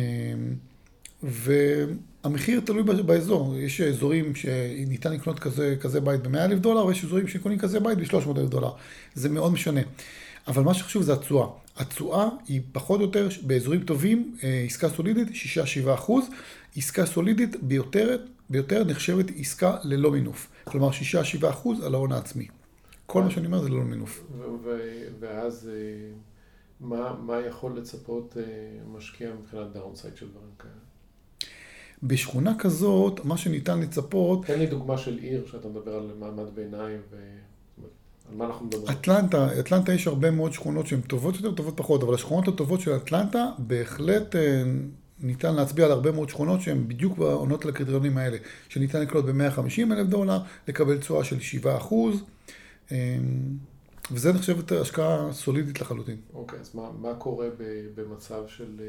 והמחיר 1.23 2.59
תלוי 2.59 2.83
באזור. 2.83 3.55
יש 3.57 3.81
אזורים 3.81 4.35
שניתן 4.35 5.13
לקנות 5.13 5.39
כזה, 5.39 5.75
כזה 5.81 6.01
בית 6.01 6.21
ב-100 6.21 6.37
אלף 6.37 6.59
דולר, 6.59 6.85
ויש 6.85 7.05
אזורים 7.05 7.27
שקונים 7.27 7.59
כזה 7.59 7.79
בית 7.79 7.97
ב-300 7.97 8.39
אלף 8.39 8.49
דולר. 8.49 8.71
זה 9.15 9.29
מאוד 9.29 9.51
משנה. 9.51 9.81
אבל 10.47 10.63
מה 10.63 10.73
שחשוב 10.73 11.03
זה 11.03 11.13
התשואה. 11.13 11.47
התשואה 11.81 12.29
היא 12.47 12.61
פחות 12.71 12.99
או 12.99 13.05
יותר 13.05 13.27
באזורים 13.41 13.83
טובים, 13.83 14.35
אה, 14.43 14.63
עסקה 14.65 14.89
סולידית, 14.89 15.27
6-7 15.85 15.93
אחוז. 15.93 16.25
עסקה 16.75 17.05
סולידית 17.05 17.63
ביותר, 17.63 18.17
ביותר 18.49 18.83
נחשבת 18.83 19.25
עסקה 19.37 19.77
ללא 19.83 20.11
מינוף. 20.11 20.47
כלומר 20.63 20.89
6-7 21.41 21.49
אחוז 21.49 21.83
על 21.83 21.93
ההון 21.93 22.11
העצמי. 22.11 22.47
כל 23.05 23.23
מה 23.23 23.31
שאני 23.31 23.45
אומר 23.45 23.61
זה 23.61 23.69
ללא 23.69 23.83
מינוף. 23.83 24.23
ואז 25.19 25.69
אה, 25.73 25.73
מה, 26.79 27.15
מה 27.21 27.39
יכול 27.39 27.77
לצפות 27.77 28.37
אה, 28.37 28.43
משקיע 28.97 29.29
מבחינת 29.39 29.71
downside 29.73 30.17
של 30.17 30.29
דברים 30.29 30.51
כאלה? 30.59 30.73
בשכונה 32.03 32.55
כזאת, 32.59 33.25
מה 33.25 33.37
שניתן 33.37 33.79
לצפות... 33.79 34.45
תן 34.45 34.59
לי 34.59 34.65
דוגמה 34.65 34.97
של 34.97 35.17
עיר 35.17 35.47
שאתה 35.51 35.67
מדבר 35.67 35.95
על 35.95 36.11
מעמד 36.19 36.55
ביניים 36.55 36.99
ו... 37.11 37.17
על 38.29 38.37
מה 38.37 38.45
אנחנו 38.45 38.65
מדברים? 38.65 38.87
אטלנטה, 38.89 39.59
אטלנטה 39.59 39.93
יש 39.93 40.07
הרבה 40.07 40.31
מאוד 40.31 40.53
שכונות 40.53 40.87
שהן 40.87 41.01
טובות 41.01 41.35
יותר, 41.35 41.51
טובות 41.51 41.77
פחות, 41.77 42.03
אבל 42.03 42.13
השכונות 42.13 42.47
הטובות 42.47 42.81
של 42.81 42.95
אטלנטה 42.95 43.49
בהחלט 43.57 44.35
אה, 44.35 44.63
ניתן 45.19 45.55
להצביע 45.55 45.85
על 45.85 45.91
הרבה 45.91 46.11
מאוד 46.11 46.29
שכונות 46.29 46.61
שהן 46.61 46.87
בדיוק 46.87 47.17
עונות 47.17 47.65
לקריטריונים 47.65 48.17
האלה, 48.17 48.37
שניתן 48.69 49.01
לקלוט 49.01 49.25
ב-150 49.25 49.93
אלף 49.93 50.07
דולר, 50.07 50.39
לקבל 50.67 50.97
תשואה 50.97 51.23
של 51.23 51.39
7 51.39 51.77
אחוז, 51.77 52.23
אה, 52.91 53.17
וזה 54.11 54.33
נחשבת 54.33 54.71
השקעה 54.71 55.33
סולידית 55.33 55.81
לחלוטין. 55.81 56.17
אוקיי, 56.33 56.59
okay, 56.59 56.61
אז 56.61 56.75
מה, 56.75 56.89
מה 56.99 57.13
קורה 57.13 57.47
במצב 57.95 58.43
של 58.47 58.79
אה, 58.79 58.85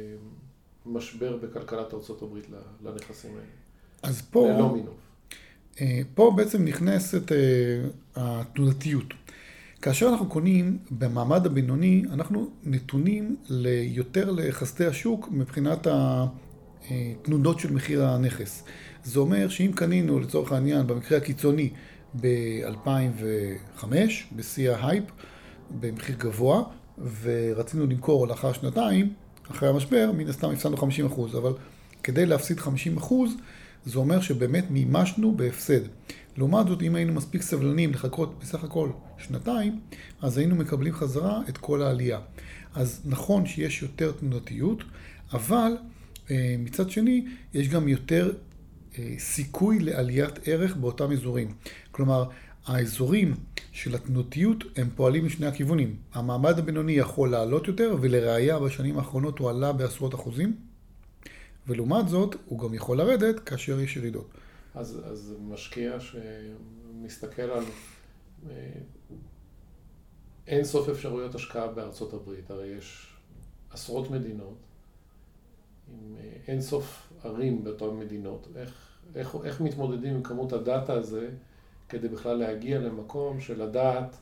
משבר 0.86 1.36
בכלכלת 1.36 1.94
ארה"ב 1.94 2.36
לנכסים 2.82 3.30
האלה? 3.30 3.46
אז 4.02 4.22
פה... 4.22 4.48
ללא 4.48 4.72
מינוף. 4.72 4.94
פה 6.14 6.32
בעצם 6.36 6.64
נכנסת 6.64 7.32
התנודתיות. 8.16 9.14
כאשר 9.82 10.08
אנחנו 10.08 10.26
קונים 10.26 10.78
במעמד 10.90 11.46
הבינוני, 11.46 12.02
אנחנו 12.12 12.50
נתונים 12.64 13.36
יותר 13.82 14.30
לחסדי 14.30 14.86
השוק 14.86 15.28
מבחינת 15.32 15.86
התנודות 16.90 17.60
של 17.60 17.72
מחיר 17.72 18.04
הנכס. 18.04 18.64
זה 19.04 19.20
אומר 19.20 19.48
שאם 19.48 19.70
קנינו 19.74 20.20
לצורך 20.20 20.52
העניין 20.52 20.86
במקרה 20.86 21.18
הקיצוני 21.18 21.70
ב-2005, 22.20 23.84
בשיא 24.36 24.70
ההייפ, 24.70 25.04
במחיר 25.80 26.16
גבוה, 26.18 26.62
ורצינו 27.22 27.86
למכור 27.86 28.28
לאחר 28.28 28.52
שנתיים, 28.52 29.12
אחרי 29.50 29.68
המשבר, 29.68 30.10
מן 30.16 30.28
הסתם 30.28 30.50
הפסדנו 30.50 30.76
50%, 30.76 31.36
אבל 31.38 31.52
כדי 32.02 32.26
להפסיד 32.26 32.58
50%, 32.58 33.12
זה 33.86 33.98
אומר 33.98 34.20
שבאמת 34.20 34.70
מימשנו 34.70 35.36
בהפסד. 35.36 35.80
לעומת 36.36 36.68
זאת, 36.68 36.82
אם 36.82 36.94
היינו 36.94 37.12
מספיק 37.12 37.42
סבלנים 37.42 37.92
לחכות 37.92 38.38
בסך 38.40 38.64
הכל 38.64 38.88
שנתיים, 39.18 39.80
אז 40.22 40.38
היינו 40.38 40.56
מקבלים 40.56 40.92
חזרה 40.94 41.40
את 41.48 41.58
כל 41.58 41.82
העלייה. 41.82 42.20
אז 42.74 43.00
נכון 43.04 43.46
שיש 43.46 43.82
יותר 43.82 44.12
תנודתיות, 44.12 44.82
אבל 45.32 45.72
אה, 46.30 46.56
מצד 46.58 46.90
שני, 46.90 47.26
יש 47.54 47.68
גם 47.68 47.88
יותר 47.88 48.32
אה, 48.98 49.14
סיכוי 49.18 49.78
לעליית 49.78 50.48
ערך 50.48 50.76
באותם 50.76 51.12
אזורים. 51.12 51.54
כלומר, 51.90 52.24
האזורים 52.66 53.34
של 53.72 53.94
התנודתיות 53.94 54.64
הם 54.76 54.88
פועלים 54.96 55.26
משני 55.26 55.46
הכיוונים. 55.46 55.96
המעמד 56.14 56.58
הבינוני 56.58 56.92
יכול 56.92 57.30
לעלות 57.30 57.68
יותר, 57.68 57.96
ולראיה 58.00 58.58
בשנים 58.58 58.98
האחרונות 58.98 59.38
הוא 59.38 59.50
עלה 59.50 59.72
בעשרות 59.72 60.14
אחוזים, 60.14 60.56
ולעומת 61.66 62.08
זאת, 62.08 62.36
הוא 62.46 62.58
גם 62.58 62.74
יכול 62.74 62.98
לרדת 62.98 63.40
כאשר 63.40 63.80
יש 63.80 63.96
ירידות. 63.96 64.30
אז, 64.74 65.00
אז 65.04 65.34
משקיע 65.48 65.96
שמסתכל 66.00 67.42
על 67.42 67.64
אה, 68.50 68.54
אין 70.46 70.64
סוף 70.64 70.88
אפשרויות 70.88 71.34
השקעה 71.34 71.66
בארצות 71.66 72.14
הברית, 72.14 72.50
הרי 72.50 72.66
יש 72.66 73.06
עשרות 73.70 74.10
מדינות 74.10 74.56
עם 75.88 76.16
אה, 76.16 76.30
אין 76.48 76.60
סוף 76.60 77.12
ערים 77.24 77.64
באותן 77.64 77.96
מדינות, 77.98 78.48
איך, 78.56 78.88
איך, 79.14 79.36
איך 79.44 79.60
מתמודדים 79.60 80.14
עם 80.14 80.22
כמות 80.22 80.52
הדאטה 80.52 80.92
הזה 80.92 81.28
כדי 81.88 82.08
בכלל 82.08 82.36
להגיע 82.36 82.78
למקום 82.78 83.40
של 83.40 83.62
לדעת 83.62 84.16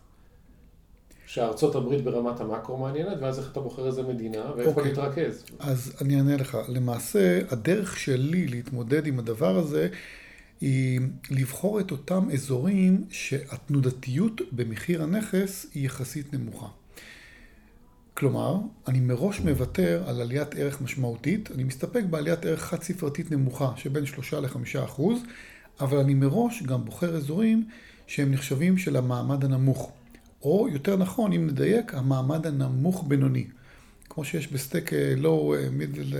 שארצות 1.26 1.74
הברית 1.74 2.04
ברמת 2.04 2.40
המקרו 2.40 2.76
מעניינת, 2.76 3.18
ואז 3.20 3.38
איך 3.38 3.52
אתה 3.52 3.60
בוחר 3.60 3.86
איזה 3.86 4.02
מדינה 4.02 4.52
ואיפה 4.56 4.70
okay. 4.70 4.74
אוקיי. 4.74 4.84
להתרכז. 4.84 5.44
אז 5.58 5.96
אני 6.00 6.16
אענה 6.16 6.36
לך. 6.36 6.58
למעשה, 6.68 7.40
הדרך 7.50 7.96
שלי 7.96 8.46
להתמודד 8.46 9.06
עם 9.06 9.18
הדבר 9.18 9.56
הזה 9.56 9.88
היא 10.60 11.00
לבחור 11.30 11.80
את 11.80 11.90
אותם 11.90 12.30
אזורים 12.32 13.04
שהתנודתיות 13.10 14.40
במחיר 14.52 15.02
הנכס 15.02 15.66
היא 15.74 15.86
יחסית 15.86 16.34
נמוכה. 16.34 16.66
כלומר, 18.14 18.56
אני 18.88 19.00
מראש 19.00 19.40
מוותר 19.40 20.02
על 20.06 20.20
עליית 20.20 20.54
ערך 20.54 20.80
משמעותית, 20.80 21.50
אני 21.50 21.64
מסתפק 21.64 22.02
בעליית 22.10 22.46
ערך 22.46 22.60
חד 22.60 22.82
ספרתית 22.82 23.30
נמוכה 23.30 23.72
שבין 23.76 24.06
3 24.06 24.34
ל-5 24.34 24.84
אחוז, 24.84 25.20
אבל 25.80 25.98
אני 25.98 26.14
מראש 26.14 26.62
גם 26.62 26.84
בוחר 26.84 27.16
אזורים 27.16 27.68
שהם 28.06 28.32
נחשבים 28.32 28.78
של 28.78 28.96
המעמד 28.96 29.44
הנמוך. 29.44 29.92
או 30.42 30.68
יותר 30.72 30.96
נכון, 30.96 31.32
אם 31.32 31.46
נדייק, 31.46 31.94
המעמד 31.94 32.46
הנמוך 32.46 33.04
בינוני. 33.08 33.46
כמו 34.10 34.24
שיש 34.24 34.52
בסטייק 34.52 34.90
low, 35.16 35.54
middle, 35.72 36.12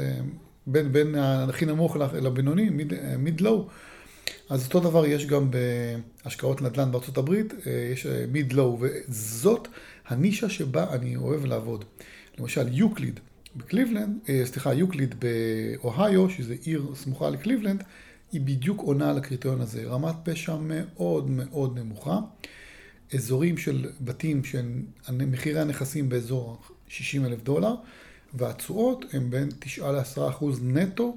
בין, 0.67 0.93
בין 0.93 1.15
הכי 1.15 1.67
נמוך 1.67 1.97
לבינוני, 1.97 2.71
מיד 3.19 3.41
לואו. 3.41 3.69
אז 4.49 4.67
אותו 4.67 4.81
דבר 4.81 5.07
יש 5.07 5.27
גם 5.27 5.51
בהשקעות 6.25 6.63
נדל"ן 6.63 6.93
בארצות 6.93 7.19
הברית, 7.19 7.55
אה, 7.67 7.91
יש 7.93 8.07
מיד 8.07 8.53
לואו, 8.53 8.79
וזאת 8.81 9.69
הנישה 10.09 10.49
שבה 10.49 10.93
אני 10.93 11.17
אוהב 11.17 11.45
לעבוד. 11.45 11.85
למשל, 12.39 12.69
יוקליד 12.73 13.21
בקליבלנד, 13.57 14.19
אה, 14.29 14.43
סליחה, 14.45 14.75
יוקליד 14.75 15.15
באוהיו, 15.19 16.31
שזה 16.31 16.55
עיר 16.63 16.93
סמוכה 16.95 17.31
לקליבלנד, 17.31 17.83
היא 18.33 18.41
בדיוק 18.41 18.81
עונה 18.81 19.11
על 19.11 19.19
הקריטריון 19.19 19.61
הזה. 19.61 19.85
רמת 19.85 20.15
פשע 20.23 20.57
מאוד 20.57 21.31
מאוד 21.31 21.79
נמוכה. 21.79 22.19
אזורים 23.15 23.57
של 23.57 23.91
בתים 24.01 24.43
שמחירי 24.45 25.61
הנכסים 25.61 26.09
באזור 26.09 26.59
60 26.89 27.25
אלף 27.25 27.43
דולר, 27.43 27.75
והתשואות 28.35 29.05
הן 29.13 29.31
בין 29.31 29.49
9 29.59 29.93
ל-10 29.93 30.29
אחוז 30.29 30.61
נטו 30.63 31.17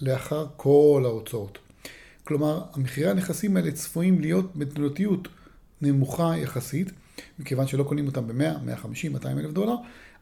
לאחר 0.00 0.46
כל 0.56 1.02
ההוצאות. 1.04 1.58
כלומר, 2.24 2.62
המחירי 2.72 3.10
הנכסים 3.10 3.56
האלה 3.56 3.72
צפויים 3.72 4.20
להיות 4.20 4.56
בתנודתיות 4.56 5.28
נמוכה 5.80 6.36
יחסית, 6.36 6.90
מכיוון 7.38 7.66
שלא 7.66 7.82
קונים 7.84 8.06
אותם 8.06 8.26
ב-100, 8.26 8.58
150, 8.64 9.12
200 9.12 9.38
אלף 9.38 9.50
דולר, 9.50 9.74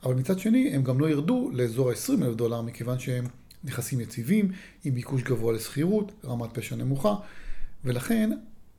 אבל 0.02 0.14
מצד 0.14 0.38
שני 0.38 0.70
הם 0.74 0.82
גם 0.82 1.00
לא 1.00 1.10
ירדו 1.10 1.50
לאזור 1.52 1.90
ה-20 1.90 2.24
אלף 2.24 2.34
דולר, 2.34 2.62
מכיוון 2.62 2.98
שהם 2.98 3.24
נכסים 3.64 4.00
יציבים, 4.00 4.52
עם 4.84 4.94
ביקוש 4.94 5.22
גבוה 5.22 5.52
לשכירות, 5.52 6.12
רמת 6.24 6.54
פשע 6.54 6.76
נמוכה, 6.76 7.14
ולכן 7.84 8.30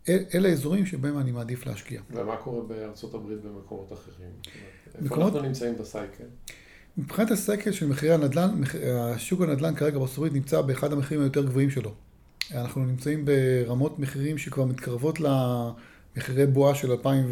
אלה 0.09 0.49
האזורים 0.49 0.85
שבהם 0.85 1.17
אני 1.17 1.31
מעדיף 1.31 1.65
להשקיע. 1.65 2.01
ומה 2.11 2.35
קורה 2.37 2.63
בארצות 2.63 3.13
הברית 3.13 3.39
במקומות 3.41 3.93
אחרים? 3.93 4.29
איפה 5.03 5.25
אנחנו 5.25 5.41
נמצאים 5.41 5.75
בסייקל? 5.77 6.23
מבחינת 6.97 7.31
הסייקל 7.31 7.71
של 7.71 7.87
מחירי 7.87 8.13
הנדל"ן, 8.13 8.61
השוק 8.89 9.41
הנדל"ן 9.41 9.75
כרגע 9.75 9.97
בארצות 9.97 10.17
הברית 10.17 10.33
נמצא 10.33 10.61
באחד 10.61 10.93
המחירים 10.93 11.21
היותר 11.23 11.45
גבוהים 11.45 11.69
שלו. 11.69 11.93
אנחנו 12.51 12.85
נמצאים 12.85 13.25
ברמות 13.25 13.99
מחירים 13.99 14.37
שכבר 14.37 14.65
מתקרבות 14.65 15.19
למחירי 15.19 16.45
בועה 16.45 16.75
של 16.75 16.91
2000 16.91 17.25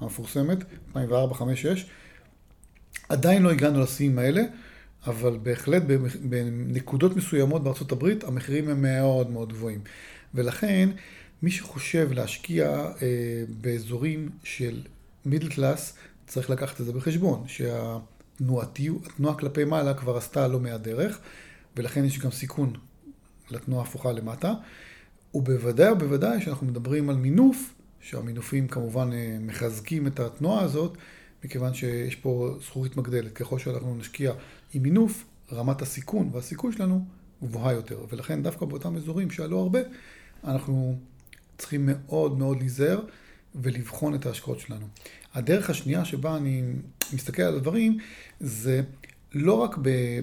המפורסמת, 0.00 0.58
2004, 0.88 1.22
2005, 1.22 1.66
2006. 1.66 1.90
עדיין 3.08 3.42
לא 3.42 3.50
הגענו 3.50 3.80
לשיאים 3.80 4.18
האלה, 4.18 4.42
אבל 5.06 5.38
בהחלט 5.42 5.82
בנקודות 6.22 7.16
מסוימות 7.16 7.62
בארצות 7.62 7.92
הברית 7.92 8.24
המחירים 8.24 8.68
הם 8.68 8.82
מאוד 8.82 9.30
מאוד 9.30 9.52
גבוהים. 9.52 9.80
ולכן 10.34 10.88
מי 11.42 11.50
שחושב 11.50 12.12
להשקיע 12.12 12.68
אה, 13.02 13.44
באזורים 13.60 14.28
של 14.44 14.82
מידל 15.24 15.48
קלאס, 15.48 15.94
צריך 16.26 16.50
לקחת 16.50 16.80
את 16.80 16.86
זה 16.86 16.92
בחשבון, 16.92 17.44
שהתנועה 17.46 18.66
כלפי 19.38 19.64
מעלה 19.64 19.94
כבר 19.94 20.16
עשתה 20.16 20.48
לא 20.48 20.60
מעט 20.60 20.80
דרך, 20.80 21.18
ולכן 21.76 22.04
יש 22.04 22.18
גם 22.18 22.30
סיכון 22.30 22.72
לתנועה 23.50 23.82
הפוכה 23.82 24.12
למטה, 24.12 24.52
ובוודאי 25.34 25.92
ובוודאי 25.92 26.40
שאנחנו 26.40 26.66
מדברים 26.66 27.10
על 27.10 27.16
מינוף, 27.16 27.74
שהמינופים 28.00 28.68
כמובן 28.68 29.12
אה, 29.12 29.36
מחזקים 29.40 30.06
את 30.06 30.20
התנועה 30.20 30.62
הזאת, 30.62 30.96
מכיוון 31.44 31.74
שיש 31.74 32.16
פה 32.16 32.56
זכורית 32.64 32.96
מגדלת. 32.96 33.32
ככל 33.32 33.58
שאנחנו 33.58 33.96
נשקיע 33.96 34.32
עם 34.74 34.82
מינוף, 34.82 35.24
רמת 35.52 35.82
הסיכון 35.82 36.30
והסיכוי 36.32 36.72
שלנו 36.72 37.04
גבוהה 37.42 37.72
יותר, 37.72 38.04
ולכן 38.10 38.42
דווקא 38.42 38.66
באותם 38.66 38.96
אזורים 38.96 39.30
שעלו 39.30 39.58
הרבה, 39.58 39.80
אנחנו 40.44 40.96
צריכים 41.58 41.88
מאוד 41.90 42.38
מאוד 42.38 42.58
להיזהר 42.58 43.00
ולבחון 43.54 44.14
את 44.14 44.26
ההשקעות 44.26 44.60
שלנו. 44.60 44.86
הדרך 45.34 45.70
השנייה 45.70 46.04
שבה 46.04 46.36
אני 46.36 46.62
מסתכל 47.12 47.42
על 47.42 47.54
הדברים, 47.54 47.98
זה 48.40 48.82
לא 49.34 49.54
רק 49.54 49.76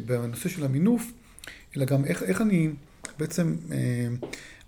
בנושא 0.06 0.50
של 0.50 0.66
המינוף, 0.66 1.12
אלא 1.78 1.86
גם 1.86 2.06
איך, 2.06 2.24
איך 2.24 2.42
אני 2.42 2.70
בעצם 3.20 3.56
אה, 3.72 4.08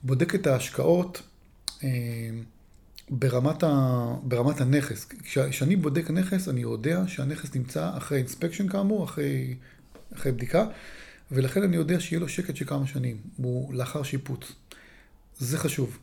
בודק 0.03 0.35
את 0.35 0.47
ההשקעות 0.47 1.21
אה, 1.83 1.89
ברמת, 3.09 3.63
ה, 3.63 3.69
ברמת 4.23 4.61
הנכס. 4.61 5.05
כשאני 5.23 5.75
בודק 5.75 6.09
נכס, 6.09 6.49
אני 6.49 6.61
יודע 6.61 7.03
שהנכס 7.07 7.55
נמצא 7.55 7.97
אחרי 7.97 8.17
אינספקשן 8.17 8.67
כאמור, 8.67 9.03
אחרי, 9.03 9.55
אחרי 10.13 10.31
בדיקה, 10.31 10.65
ולכן 11.31 11.63
אני 11.63 11.75
יודע 11.75 11.99
שיהיה 11.99 12.19
לו 12.19 12.29
שקט 12.29 12.55
של 12.55 12.65
כמה 12.65 12.87
שנים, 12.87 13.17
הוא 13.37 13.73
לאחר 13.73 14.03
שיפוץ. 14.03 14.51
זה 15.37 15.57
חשוב, 15.57 15.97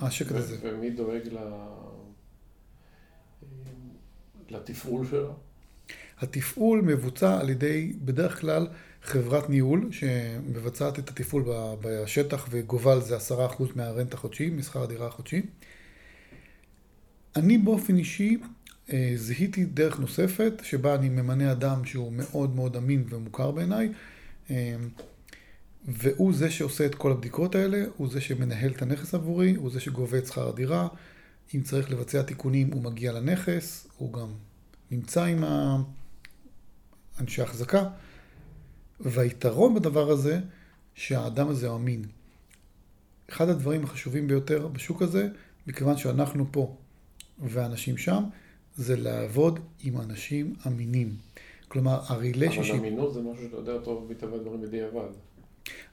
השקט 0.00 0.32
הזה. 0.32 0.56
ומי 0.62 0.90
דואג 0.90 1.28
ל... 1.32 1.38
לתפעול 4.50 5.06
שלו? 5.06 5.34
התפעול 6.20 6.80
מבוצע 6.80 7.40
על 7.40 7.50
ידי, 7.50 7.92
בדרך 8.04 8.40
כלל, 8.40 8.66
חברת 9.06 9.50
ניהול 9.50 9.88
שמבצעת 9.92 10.98
את 10.98 11.08
התפעול 11.08 11.44
בשטח 11.80 12.48
וגובה 12.50 12.92
על 12.92 13.02
זה 13.02 13.16
עשרה 13.16 13.46
אחוז 13.46 13.68
מהרנט 13.74 14.14
החודשי, 14.14 14.50
משכר 14.50 14.82
הדירה 14.82 15.06
החודשי. 15.06 15.42
אני 17.36 17.58
באופן 17.58 17.96
אישי 17.96 18.38
אה, 18.92 19.12
זיהיתי 19.16 19.64
דרך 19.64 20.00
נוספת 20.00 20.52
שבה 20.62 20.94
אני 20.94 21.08
ממנה 21.08 21.52
אדם 21.52 21.84
שהוא 21.84 22.12
מאוד 22.12 22.56
מאוד 22.56 22.76
אמין 22.76 23.04
ומוכר 23.08 23.50
בעיניי 23.50 23.92
אה, 24.50 24.76
והוא 25.88 26.34
זה 26.34 26.50
שעושה 26.50 26.86
את 26.86 26.94
כל 26.94 27.12
הבדיקות 27.12 27.54
האלה, 27.54 27.84
הוא 27.96 28.08
זה 28.08 28.20
שמנהל 28.20 28.70
את 28.70 28.82
הנכס 28.82 29.14
עבורי, 29.14 29.54
הוא 29.54 29.70
זה 29.70 29.80
שגובה 29.80 30.18
את 30.18 30.26
שכר 30.26 30.48
הדירה. 30.48 30.88
אם 31.54 31.62
צריך 31.62 31.90
לבצע 31.90 32.22
תיקונים, 32.22 32.72
הוא 32.72 32.82
מגיע 32.82 33.12
לנכס, 33.12 33.86
הוא 33.96 34.12
גם 34.12 34.28
נמצא 34.90 35.24
עם 35.24 35.44
אנשי 37.20 37.42
החזקה. 37.42 37.88
והיתרון 39.00 39.74
בדבר 39.74 40.10
הזה, 40.10 40.40
שהאדם 40.94 41.48
הזה 41.48 41.74
אמין. 41.74 42.04
אחד 43.30 43.48
הדברים 43.48 43.84
החשובים 43.84 44.28
ביותר 44.28 44.68
בשוק 44.68 45.02
הזה, 45.02 45.28
מכיוון 45.66 45.96
שאנחנו 45.96 46.46
פה 46.50 46.76
והאנשים 47.38 47.96
שם, 47.96 48.24
זה 48.76 48.96
לעבוד 48.96 49.60
עם 49.82 50.00
אנשים 50.00 50.54
אמינים. 50.66 51.16
כלומר, 51.68 52.00
הריליישנשיפ... 52.06 52.74
אבל 52.74 52.78
אמינות 52.78 53.14
זה 53.14 53.20
משהו 53.20 53.44
שאתה 53.44 53.56
יודע 53.56 53.78
טוב 53.78 54.06
מטבע 54.10 54.36
הדברים 54.36 54.62
בדיעבד. 54.62 55.08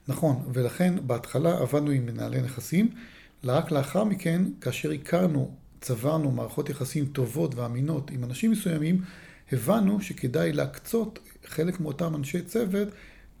נכון, 0.08 0.36
ולכן 0.52 0.94
בהתחלה 1.06 1.58
עבדנו 1.58 1.90
עם 1.90 2.06
מנהלי 2.06 2.42
נכסים, 2.42 2.90
רק 3.44 3.70
לאחר 3.70 4.04
מכן, 4.04 4.42
כאשר 4.60 4.90
הכרנו, 4.90 5.50
צברנו 5.80 6.30
מערכות 6.30 6.70
יחסים 6.70 7.06
טובות 7.06 7.54
ואמינות 7.54 8.10
עם 8.10 8.24
אנשים 8.24 8.50
מסוימים, 8.50 9.00
הבנו 9.52 10.00
שכדאי 10.00 10.52
להקצות 10.52 11.18
חלק 11.44 11.80
מאותם 11.80 12.14
אנשי 12.14 12.42
צוות 12.42 12.88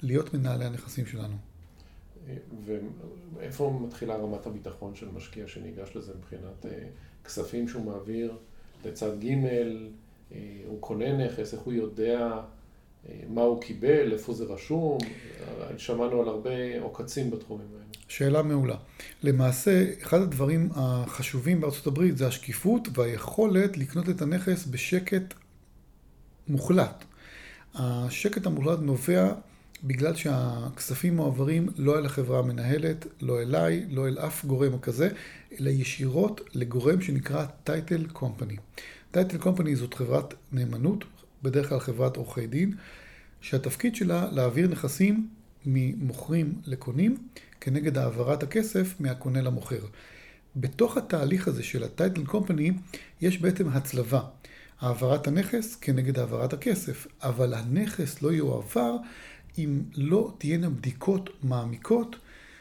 להיות 0.02 0.34
מנהלי 0.34 0.64
הנכסים 0.64 1.06
שלנו. 1.06 1.36
ואיפה 3.36 3.80
מתחילה 3.86 4.16
רמת 4.16 4.46
הביטחון 4.46 4.94
של 4.94 5.06
משקיע 5.16 5.48
שניגש 5.48 5.96
לזה 5.96 6.12
מבחינת 6.18 6.66
אה, 6.66 6.86
כספים 7.24 7.68
שהוא 7.68 7.84
מעביר 7.84 8.36
לצד 8.84 9.20
ג', 9.20 9.44
אה, 10.32 10.38
הוא 10.66 10.80
קונה 10.80 11.26
נכס, 11.26 11.54
איך 11.54 11.62
הוא 11.62 11.72
יודע 11.72 12.30
אה, 13.08 13.14
מה 13.28 13.40
הוא 13.40 13.60
קיבל, 13.60 14.12
איפה 14.12 14.34
זה 14.34 14.44
רשום, 14.44 14.98
שמענו 15.76 16.20
על 16.22 16.28
הרבה 16.28 16.80
עוקצים 16.80 17.30
בתחומים 17.30 17.66
האלה. 17.72 17.84
שאלה 18.08 18.42
מעולה. 18.42 18.76
למעשה, 19.22 19.84
אחד 20.02 20.20
הדברים 20.20 20.68
החשובים 20.74 21.60
בארצות 21.60 21.86
הברית 21.86 22.18
זה 22.18 22.26
השקיפות 22.26 22.88
והיכולת 22.98 23.76
לקנות 23.76 24.08
את 24.08 24.22
הנכס 24.22 24.66
בשקט 24.66 25.34
מוחלט. 26.48 27.04
השקט 27.74 28.46
המוחלט 28.46 28.78
נובע 28.78 29.32
בגלל 29.84 30.14
שהכספים 30.14 31.16
מועברים 31.16 31.68
לא 31.76 31.98
אל 31.98 32.06
החברה 32.06 32.38
המנהלת, 32.38 33.06
לא 33.20 33.42
אליי, 33.42 33.86
לא 33.90 34.08
אל 34.08 34.18
אף 34.18 34.44
גורם 34.44 34.78
כזה, 34.78 35.08
אלא 35.60 35.70
ישירות 35.70 36.40
לגורם 36.54 37.00
שנקרא 37.00 37.46
טייטל 37.64 38.06
קומפני. 38.12 38.56
טייטל 39.10 39.38
קומפני 39.38 39.76
זאת 39.76 39.94
חברת 39.94 40.34
נאמנות, 40.52 41.04
בדרך 41.42 41.68
כלל 41.68 41.80
חברת 41.80 42.16
עורכי 42.16 42.46
דין, 42.46 42.74
שהתפקיד 43.40 43.94
שלה 43.94 44.28
להעביר 44.32 44.68
נכסים 44.68 45.28
ממוכרים 45.66 46.54
לקונים 46.64 47.16
כנגד 47.60 47.98
העברת 47.98 48.42
הכסף 48.42 48.94
מהקונה 49.00 49.42
למוכר. 49.42 49.86
בתוך 50.56 50.96
התהליך 50.96 51.48
הזה 51.48 51.62
של 51.62 51.84
הטייטל 51.84 52.24
קומפני 52.24 52.72
יש 53.20 53.38
בעצם 53.38 53.68
הצלבה. 53.68 54.20
העברת 54.80 55.26
הנכס 55.26 55.76
כנגד 55.76 56.18
העברת 56.18 56.52
הכסף, 56.52 57.06
אבל 57.22 57.54
הנכס 57.54 58.22
לא 58.22 58.32
יועבר 58.32 58.96
אם 59.58 59.82
לא 59.96 60.34
תהיינה 60.38 60.70
בדיקות 60.70 61.30
מעמיקות 61.42 62.16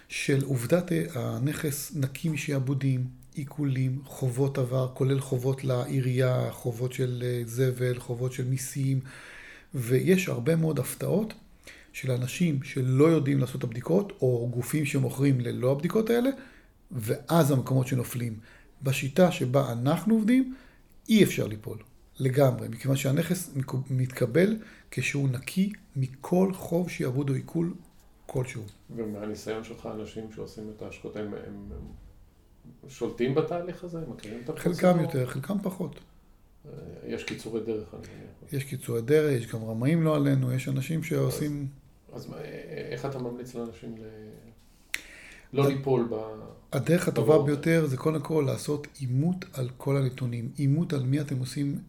של 0.09 0.43
עובדת 0.43 0.91
הנכס 1.15 1.91
נקי 1.95 2.29
משעבודים, 2.29 3.07
עיקולים, 3.33 4.01
חובות 4.05 4.57
עבר, 4.57 4.91
כולל 4.93 5.19
חובות 5.19 5.63
לעירייה, 5.63 6.51
חובות 6.51 6.93
של 6.93 7.23
אה, 7.25 7.41
זבל, 7.45 7.99
חובות 7.99 8.33
של 8.33 8.45
מיסים, 8.45 8.99
ויש 9.75 10.27
הרבה 10.27 10.55
מאוד 10.55 10.79
הפתעות 10.79 11.33
של 11.93 12.11
אנשים 12.11 12.63
שלא 12.63 13.05
יודעים 13.05 13.39
לעשות 13.39 13.55
את 13.55 13.63
הבדיקות, 13.63 14.13
או 14.21 14.49
גופים 14.51 14.85
שמוכרים 14.85 15.39
ללא 15.39 15.71
הבדיקות 15.71 16.09
האלה, 16.09 16.29
ואז 16.91 17.51
המקומות 17.51 17.87
שנופלים. 17.87 18.39
בשיטה 18.83 19.31
שבה 19.31 19.71
אנחנו 19.71 20.13
עובדים, 20.13 20.55
אי 21.09 21.23
אפשר 21.23 21.47
ליפול. 21.47 21.77
לגמרי, 22.19 22.67
מכיוון 22.67 22.97
שהנכס 22.97 23.53
מתקבל 23.89 24.57
כשהוא 24.91 25.29
נקי 25.29 25.71
מכל 25.95 26.51
חוב 26.53 26.89
שיעבוד 26.89 27.29
או 27.29 27.35
עיכול 27.35 27.73
כלשהו. 28.25 28.63
ומהניסיון 28.95 29.63
שלך, 29.63 29.89
אנשים 29.99 30.31
שעושים 30.35 30.71
את 30.75 30.81
ההשקעות, 30.81 31.15
הם, 31.15 31.33
הם 31.47 31.69
שולטים 32.87 33.35
בתהליך 33.35 33.83
הזה? 33.83 33.97
הם 33.97 34.11
מכירים 34.11 34.41
את 34.43 34.49
הפרסום? 34.49 34.73
חלקם 34.73 34.99
יותר, 34.99 35.25
חלקם 35.25 35.57
פחות. 35.63 35.99
אה, 36.65 36.71
יש 37.07 37.23
קיצורי 37.23 37.61
דרך, 37.61 37.93
אני 37.93 38.01
מניח. 38.01 38.53
יש 38.53 38.63
קיצורי 38.63 39.01
דרך, 39.01 39.41
יש 39.41 39.47
גם 39.47 39.63
רמאים 39.63 40.03
לא 40.03 40.15
עלינו, 40.15 40.53
יש 40.53 40.67
אנשים 40.67 41.03
שעושים... 41.03 41.67
אז, 42.13 42.23
אז 42.23 42.29
מה, 42.29 42.37
איך 42.91 43.05
אתה 43.05 43.19
ממליץ 43.19 43.55
לאנשים 43.55 43.95
ל... 43.97 44.01
לא 45.53 45.67
ליפול 45.67 46.07
ב... 46.11 46.15
הדרך 46.73 47.07
הטובה 47.07 47.43
ביותר 47.43 47.85
זה 47.85 47.97
קודם 47.97 48.21
כל 48.21 48.43
לעשות 48.47 48.87
אימות 49.01 49.45
על 49.53 49.69
כל 49.77 49.97
הנתונים. 49.97 50.51
אימות 50.59 50.93
על 50.93 51.03
מי 51.03 51.21
אתם 51.21 51.39
עושים 51.39 51.79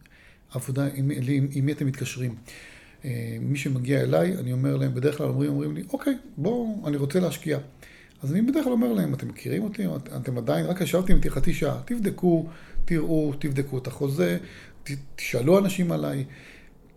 עבודה, 0.55 0.87
עם, 0.95 1.11
עם, 1.11 1.49
עם 1.51 1.67
מי 1.67 1.73
אתם 1.73 1.87
מתקשרים. 1.87 2.35
אה, 3.05 3.37
מי 3.40 3.59
שמגיע 3.59 4.01
אליי, 4.01 4.37
אני 4.37 4.53
אומר 4.53 4.77
להם, 4.77 4.95
בדרך 4.95 5.19
כלל 5.19 5.27
אומרים, 5.27 5.51
אומרים 5.51 5.75
לי, 5.75 5.83
אוקיי, 5.93 6.14
בואו, 6.37 6.83
אני 6.87 6.97
רוצה 6.97 7.21
להשקיע. 7.21 7.59
אז 8.23 8.33
אני 8.33 8.43
בדרך 8.43 8.64
כלל 8.64 8.73
אומר 8.73 8.93
להם, 8.93 9.14
אתם 9.14 9.29
מכירים 9.29 9.62
אותי? 9.62 9.83
אתם 10.17 10.38
עדיין, 10.38 10.67
רק 10.67 10.81
ישבתם 10.81 11.17
איתי 11.17 11.31
חצי 11.31 11.55
שעה, 11.55 11.81
תבדקו, 11.85 12.49
תראו, 12.85 13.33
תבדקו 13.38 13.79
את 13.79 13.87
החוזה, 13.87 14.38
תשאלו 15.17 15.59
אנשים 15.59 15.93
עליי. 15.93 16.25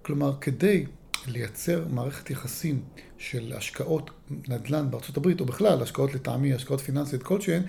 כלומר, 0.02 0.34
כדי 0.42 0.86
לייצר 1.28 1.86
מערכת 1.90 2.30
יחסים 2.30 2.82
של 3.18 3.54
השקעות 3.56 4.12
נדל"ן 4.48 4.92
בארצות 4.92 5.18
הברית, 5.18 5.40
או 5.40 5.46
בכלל, 5.46 5.82
השקעות 5.82 6.14
לטעמי, 6.14 6.54
השקעות 6.54 6.82
פיננסיות 6.82 7.24
כלשהן, 7.24 7.62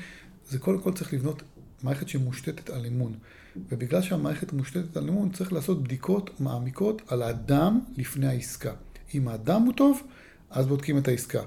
זה 0.48 0.58
קודם 0.58 0.80
כל 0.80 0.92
צריך 0.92 1.14
לבנות 1.14 1.42
מערכת 1.82 2.08
שמושתתת 2.08 2.70
על 2.70 2.86
אמון. 2.86 3.14
ובגלל 3.68 4.02
שהמערכת 4.02 4.52
מושתתת 4.52 4.96
על 4.96 5.08
אמון, 5.08 5.30
צריך 5.30 5.52
לעשות 5.52 5.82
בדיקות 5.82 6.40
מעמיקות 6.40 7.02
על 7.08 7.22
האדם 7.22 7.80
לפני 7.96 8.26
העסקה. 8.26 8.72
אם 9.14 9.28
האדם 9.28 9.62
הוא 9.62 9.72
טוב, 9.72 10.02
אז 10.50 10.66
בודקים 10.66 10.98
את 10.98 11.08
העסקה. 11.08 11.42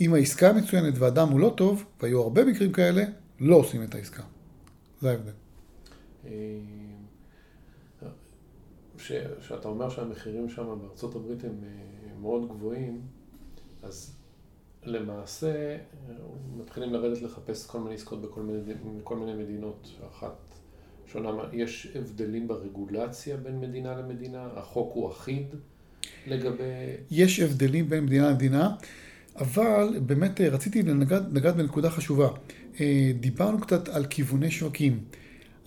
אם 0.00 0.14
העסקה 0.14 0.52
מצוינת 0.52 0.94
והאדם 0.98 1.28
הוא 1.28 1.40
לא 1.40 1.54
טוב, 1.56 1.84
והיו 2.02 2.22
הרבה 2.22 2.44
מקרים 2.44 2.72
כאלה, 2.72 3.04
לא 3.40 3.56
עושים 3.56 3.82
את 3.82 3.94
העסקה. 3.94 4.22
זה 5.00 5.10
ההבדל. 5.10 5.32
כשאתה 9.40 9.68
אומר 9.68 9.88
שהמחירים 9.88 10.48
שם 10.48 10.78
בארצות 10.82 11.14
הברית 11.14 11.44
הם 11.44 11.64
אה, 11.64 12.18
מאוד 12.20 12.48
גבוהים, 12.48 13.00
אז 13.82 14.16
למעשה 14.84 15.78
מתחילים 16.56 16.92
לרדת 16.92 17.22
לחפש 17.22 17.66
כל 17.66 17.80
מיני 17.80 17.94
עסקות 17.94 18.22
בכל 18.22 18.42
מיני, 18.42 18.74
מיני 19.10 19.44
מדינות. 19.44 19.88
אחת 20.10 20.45
שונה, 21.12 21.30
יש 21.52 21.88
הבדלים 21.94 22.48
ברגולציה 22.48 23.36
בין 23.36 23.60
מדינה 23.60 23.94
למדינה? 23.94 24.48
החוק 24.56 24.94
הוא 24.94 25.10
אחיד 25.10 25.46
לגבי... 26.26 26.62
יש 27.10 27.40
הבדלים 27.40 27.88
בין 27.88 28.04
מדינה 28.04 28.30
למדינה, 28.30 28.70
אבל 29.36 29.98
באמת 30.06 30.40
אה, 30.40 30.48
רציתי 30.48 30.82
לגעת 30.82 31.56
בנקודה 31.56 31.90
חשובה. 31.90 32.28
אה, 32.80 33.10
דיברנו 33.20 33.60
קצת 33.60 33.88
על 33.88 34.06
כיווני 34.06 34.50
שווקים. 34.50 35.04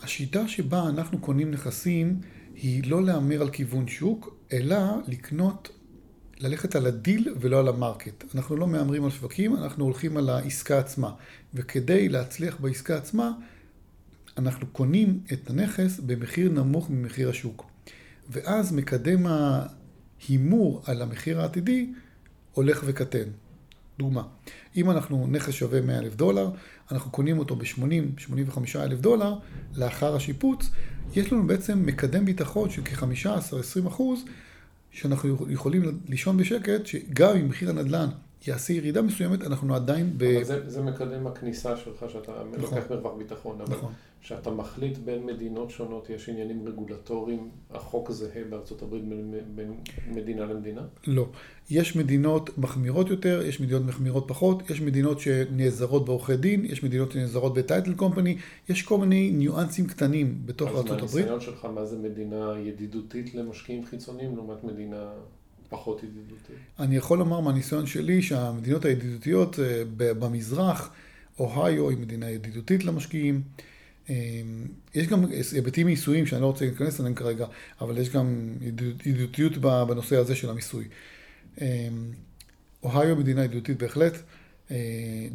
השיטה 0.02 0.48
שבה 0.48 0.90
אנחנו 0.90 1.20
קונים 1.20 1.52
נכסים 1.52 2.22
היא 2.56 2.92
לא 2.92 3.04
להמר 3.04 3.42
על 3.42 3.50
כיוון 3.50 3.88
שוק, 3.88 4.38
אלא 4.54 4.78
לקנות, 5.08 5.70
ללכת 6.40 6.76
על 6.76 6.86
הדיל 6.86 7.36
ולא 7.40 7.60
על 7.60 7.68
ה 7.68 7.76
market. 7.76 8.36
אנחנו 8.36 8.56
לא 8.56 8.68
מהמרים 8.68 9.04
על 9.04 9.10
שווקים, 9.10 9.56
אנחנו 9.56 9.84
הולכים 9.84 10.18
על 10.18 10.30
העסקה 10.30 10.80
עצמה. 10.80 11.12
וכדי 11.54 12.10
להצליח 12.10 12.58
בעסקה 12.60 12.98
עצמה, 12.98 13.32
אנחנו 14.40 14.68
קונים 14.68 15.20
את 15.34 15.50
הנכס 15.50 16.00
במחיר 16.00 16.52
נמוך 16.52 16.90
ממחיר 16.90 17.30
השוק. 17.30 17.70
ואז 18.30 18.74
מקדם 18.74 19.26
ההימור 19.28 20.82
על 20.86 21.02
המחיר 21.02 21.42
העתידי 21.42 21.90
הולך 22.52 22.84
וקטן. 22.86 23.30
דוגמה, 24.00 24.24
אם 24.76 24.92
אנחנו 24.92 25.28
נכס 25.28 25.54
שווה 25.54 25.82
100 25.82 26.00
אלף 26.00 26.16
דולר, 26.16 26.52
אנחנו 26.92 27.12
קונים 27.12 27.40
אותו 27.40 27.56
ב-80-85 27.56 28.60
אלף 28.76 29.00
דולר, 29.00 29.36
לאחר 29.76 30.16
השיפוץ, 30.16 30.70
יש 31.16 31.34
לנו 31.34 31.48
בעצם 31.48 31.86
מקדם 31.86 32.26
ביטחון 32.26 32.70
של 32.70 32.82
כ-15-20 32.86 33.88
אחוז, 33.88 34.24
שאנחנו 34.92 35.48
יכולים 35.50 36.00
לישון 36.08 36.38
בשקט, 36.38 36.86
שגם 36.86 37.36
אם 37.36 37.50
מחיר 37.50 37.70
הנדל"ן 37.70 38.10
יעשה 38.48 38.74
ירידה 38.74 39.02
מסוימת, 39.02 39.42
אנחנו 39.44 39.76
עדיין 39.76 40.14
ב... 40.18 40.24
אבל 40.24 40.44
זה, 40.44 40.70
זה 40.70 40.82
מקדם 40.82 41.28
הכניסה 41.28 41.78
שלך, 41.78 42.06
שאתה 42.08 42.32
נכון. 42.32 42.78
לוקח 42.78 42.92
מרווח 42.92 43.14
ביטחון. 43.18 43.62
אבל 43.62 43.76
נכון. 43.76 43.94
כשאתה 44.22 44.52
מחליט 44.52 44.98
בין 44.98 45.26
מדינות 45.26 45.70
שונות, 45.70 46.10
יש 46.10 46.30
עניינים 46.30 46.68
רגולטוריים, 46.68 47.50
החוק 47.72 48.12
זהה 48.12 48.44
בארצות 48.50 48.82
הברית 48.82 49.04
בין 49.56 49.74
מדינה 50.12 50.46
למדינה? 50.46 50.82
לא. 51.08 51.28
יש 51.70 51.96
מדינות 51.96 52.58
מחמירות 52.58 53.10
יותר, 53.10 53.42
יש 53.46 53.62
מדינות 53.62 53.84
מחמירות 53.86 54.26
פחות, 54.28 54.70
יש 54.70 54.82
מדינות 54.82 55.20
שנעזרות 55.20 56.06
בעורכי 56.06 56.38
דין, 56.38 56.66
יש 56.66 56.84
מדינות 56.84 57.12
שנעזרות 57.12 57.54
בטייטל 57.54 57.94
קומפני, 57.94 58.38
יש 58.70 58.82
כל 58.82 58.98
מיני 58.98 59.32
ניואנסים 59.32 59.88
קטנים 59.88 60.42
בתוך 60.46 60.70
ארצות 60.70 60.86
הברית. 60.86 61.04
אז 61.04 61.16
מהניסיון 61.16 61.42
שלך, 61.42 61.66
מה 61.66 61.86
זה 61.86 61.98
מדינה 61.98 62.54
ידידותית 62.60 63.36
למשקיעים 63.36 63.86
חיצוניים 63.86 64.36
לעומת 64.36 64.64
מדינה... 64.64 65.12
פחות 65.70 66.04
ידידותית. 66.04 66.56
אני 66.80 66.96
יכול 66.96 67.20
לומר 67.20 67.40
מהניסיון 67.40 67.86
שלי 67.86 68.22
שהמדינות 68.22 68.86
הידידותיות 68.86 69.60
אה, 69.60 69.84
במזרח, 69.98 70.92
אוהיו 71.40 71.90
היא 71.90 71.98
מדינה 71.98 72.30
ידידותית 72.30 72.84
למשקיעים. 72.84 73.42
אה, 74.10 74.16
יש 74.96 75.08
גם 75.08 75.26
היבטים 75.54 75.88
מיסויים 75.88 76.26
שאני 76.26 76.42
לא 76.42 76.46
רוצה 76.46 76.66
להיכנס 76.66 77.00
אליהם 77.00 77.16
כרגע, 77.16 77.46
אבל 77.82 77.98
יש 77.98 78.10
גם 78.10 78.54
ידידותיות 79.06 79.58
בנושא 79.58 80.18
הזה 80.18 80.36
של 80.36 80.50
המיסוי. 80.50 80.88
אה, 81.62 81.88
אוהיו 82.84 83.16
מדינה 83.16 83.44
ידידותית 83.44 83.78
בהחלט. 83.78 84.14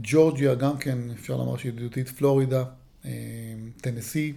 ג'ורג'יה 0.02 0.54
גם 0.54 0.78
כן, 0.78 0.98
אפשר 1.10 1.36
לומר 1.36 1.56
שהיא 1.56 1.72
ידידותית. 1.72 2.08
פלורידה, 2.08 2.64
טנסי, 3.80 4.32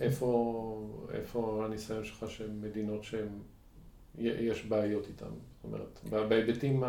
איפה, 0.00 0.88
איפה 1.12 1.62
הניסיון 1.66 2.04
שלך 2.04 2.24
שמדינות 2.28 3.04
שהן, 3.04 3.28
יש 4.18 4.64
בעיות 4.64 5.06
איתן? 5.08 5.26
זאת 5.26 5.64
אומרת, 5.64 6.28
בהיבטים. 6.28 6.82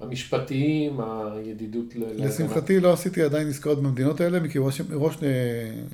המשפטיים, 0.00 1.00
הידידות 1.00 1.96
ל... 1.96 2.26
לשמחתי 2.26 2.80
לא 2.80 2.92
עשיתי 2.92 3.22
עדיין 3.22 3.48
עסקאות 3.48 3.82
במדינות 3.82 4.20
האלה, 4.20 4.40
מכיוון 4.40 4.72
שמראש 4.72 5.16
אה, 5.22 5.28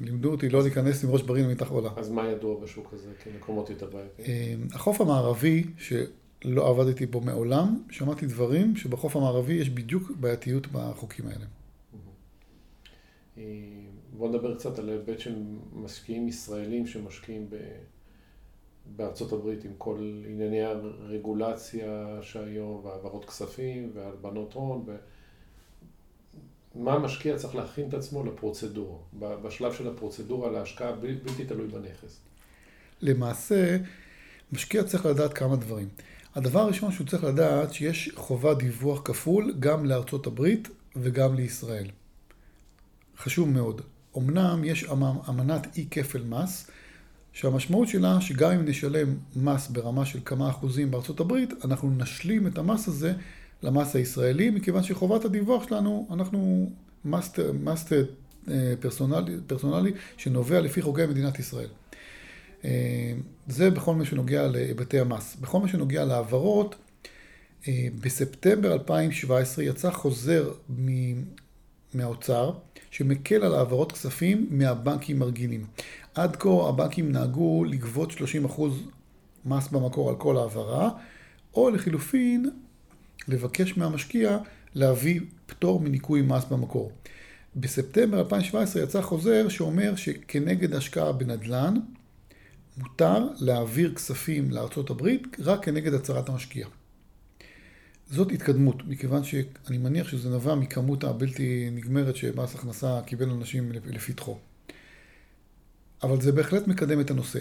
לימדו 0.00 0.30
אותי 0.30 0.48
לא 0.48 0.62
להיכנס 0.62 1.04
עם 1.04 1.10
ראש 1.10 1.22
בריא 1.22 1.44
למתח 1.44 1.70
עולה. 1.70 1.90
אז 1.96 2.10
מה 2.10 2.28
ידוע 2.28 2.60
בשוק 2.60 2.90
הזה 2.92 3.08
כמקומות 3.24 3.70
יותר 3.70 3.86
בעייתיים? 3.86 4.28
אה, 4.28 4.76
החוף 4.76 5.00
המערבי, 5.00 5.64
שלא 5.78 6.68
עבדתי 6.68 7.06
בו 7.06 7.20
מעולם, 7.20 7.82
שמעתי 7.90 8.26
דברים 8.26 8.76
שבחוף 8.76 9.16
המערבי 9.16 9.54
יש 9.54 9.70
בדיוק 9.70 10.10
בעייתיות 10.20 10.66
בחוקים 10.72 11.26
האלה. 11.26 11.46
אה, 13.38 13.42
בוא 14.16 14.28
נדבר 14.28 14.54
קצת 14.54 14.78
על 14.78 14.88
ההיבט 14.88 15.20
של 15.20 15.34
משקיעים 15.72 16.28
ישראלים 16.28 16.86
שמשקיעים 16.86 17.46
ב... 17.50 17.56
בארצות 18.96 19.32
הברית 19.32 19.64
עם 19.64 19.72
כל 19.78 20.22
ענייני 20.28 20.62
הרגולציה 20.62 22.18
שהיום, 22.22 22.84
והעברות 22.84 23.24
כספים, 23.24 23.90
והלבנות 23.94 24.52
הון, 24.52 24.84
ו... 24.86 24.96
מה 26.74 26.92
המשקיע 26.92 27.36
צריך 27.36 27.54
להכין 27.54 27.88
את 27.88 27.94
עצמו 27.94 28.24
לפרוצדורה, 28.24 28.98
בשלב 29.18 29.72
של 29.72 29.88
הפרוצדורה 29.88 30.50
להשקעה 30.50 30.92
בלתי 30.92 31.44
תלוי 31.44 31.66
בנכס. 31.68 32.20
למעשה, 33.02 33.76
משקיע 34.52 34.84
צריך 34.84 35.06
לדעת 35.06 35.34
כמה 35.34 35.56
דברים. 35.56 35.88
הדבר 36.34 36.60
הראשון 36.60 36.92
שהוא 36.92 37.06
צריך 37.06 37.24
לדעת 37.24 37.72
שיש 37.72 38.10
חובת 38.14 38.56
דיווח 38.56 39.00
כפול 39.04 39.54
גם 39.60 39.84
לארצות 39.84 40.26
הברית 40.26 40.68
וגם 40.96 41.34
לישראל. 41.34 41.90
חשוב 43.18 43.48
מאוד. 43.48 43.80
אמנם 44.16 44.64
יש 44.64 44.84
אמנת 45.28 45.76
אי 45.76 45.86
כפל 45.90 46.22
מס, 46.22 46.70
שהמשמעות 47.36 47.88
שלה 47.88 48.20
שגם 48.20 48.52
אם 48.52 48.64
נשלם 48.64 49.16
מס 49.36 49.68
ברמה 49.68 50.06
של 50.06 50.18
כמה 50.24 50.50
אחוזים 50.50 50.90
בארצות 50.90 51.20
הברית, 51.20 51.52
אנחנו 51.64 51.90
נשלים 51.90 52.46
את 52.46 52.58
המס 52.58 52.88
הזה 52.88 53.12
למס 53.62 53.96
הישראלי, 53.96 54.50
מכיוון 54.50 54.82
שחובת 54.82 55.24
הדיווח 55.24 55.68
שלנו, 55.68 56.08
אנחנו 56.10 56.70
מס, 57.04 57.32
מס 57.62 57.92
אה, 57.92 58.74
פרסונלי, 58.80 59.36
פרסונלי 59.46 59.92
שנובע 60.16 60.60
לפי 60.60 60.82
חוקי 60.82 61.06
מדינת 61.06 61.38
ישראל. 61.38 61.68
אה, 62.64 63.12
זה 63.46 63.70
בכל 63.70 63.94
מה 63.94 64.04
שנוגע 64.04 64.46
להיבטי 64.46 65.00
המס. 65.00 65.36
בכל 65.40 65.60
מה 65.60 65.68
שנוגע 65.68 66.04
להעברות, 66.04 66.74
אה, 67.68 67.88
בספטמבר 68.00 68.72
2017 68.72 69.64
יצא 69.64 69.90
חוזר 69.90 70.52
מהאוצר 71.94 72.52
שמקל 72.96 73.44
על 73.44 73.54
העברות 73.54 73.92
כספים 73.92 74.46
מהבנקים 74.50 75.22
הרגילים. 75.22 75.66
עד 76.14 76.36
כה 76.36 76.68
הבנקים 76.68 77.12
נהגו 77.12 77.64
לגבות 77.64 78.12
30% 78.12 78.14
מס 79.44 79.68
במקור 79.68 80.08
על 80.08 80.16
כל 80.16 80.36
העברה, 80.36 80.90
או 81.54 81.70
לחילופין, 81.70 82.50
לבקש 83.28 83.76
מהמשקיע 83.76 84.38
להביא 84.74 85.20
פטור 85.46 85.80
מניכוי 85.80 86.22
מס 86.22 86.44
במקור. 86.44 86.92
בספטמבר 87.56 88.18
2017 88.18 88.82
יצא 88.82 89.00
חוזר 89.00 89.48
שאומר 89.48 89.96
שכנגד 89.96 90.74
השקעה 90.74 91.12
בנדל"ן, 91.12 91.74
מותר 92.78 93.28
להעביר 93.40 93.94
כספים 93.94 94.50
לארצות 94.50 94.90
הברית 94.90 95.36
רק 95.38 95.64
כנגד 95.64 95.94
הצהרת 95.94 96.28
המשקיע. 96.28 96.66
זאת 98.10 98.32
התקדמות, 98.32 98.86
מכיוון 98.86 99.24
שאני 99.24 99.78
מניח 99.78 100.08
שזה 100.08 100.30
נבע 100.30 100.54
מכמות 100.54 101.04
הבלתי 101.04 101.70
נגמרת 101.72 102.16
שמס 102.16 102.54
הכנסה 102.54 103.00
קיבל 103.06 103.30
אנשים 103.30 103.72
לפתחו. 103.72 104.38
אבל 106.02 106.20
זה 106.20 106.32
בהחלט 106.32 106.68
מקדם 106.68 107.00
את 107.00 107.10
הנושא. 107.10 107.38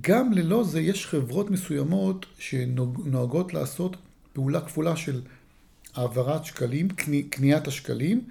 גם 0.00 0.32
ללא 0.32 0.64
זה 0.64 0.80
יש 0.80 1.06
חברות 1.06 1.50
מסוימות 1.50 2.26
שנוהגות 2.38 3.54
לעשות 3.54 3.96
פעולה 4.32 4.60
כפולה 4.60 4.96
של 4.96 5.20
העברת 5.94 6.44
שקלים, 6.44 6.88
קניית 7.30 7.66
השקלים, 7.66 8.24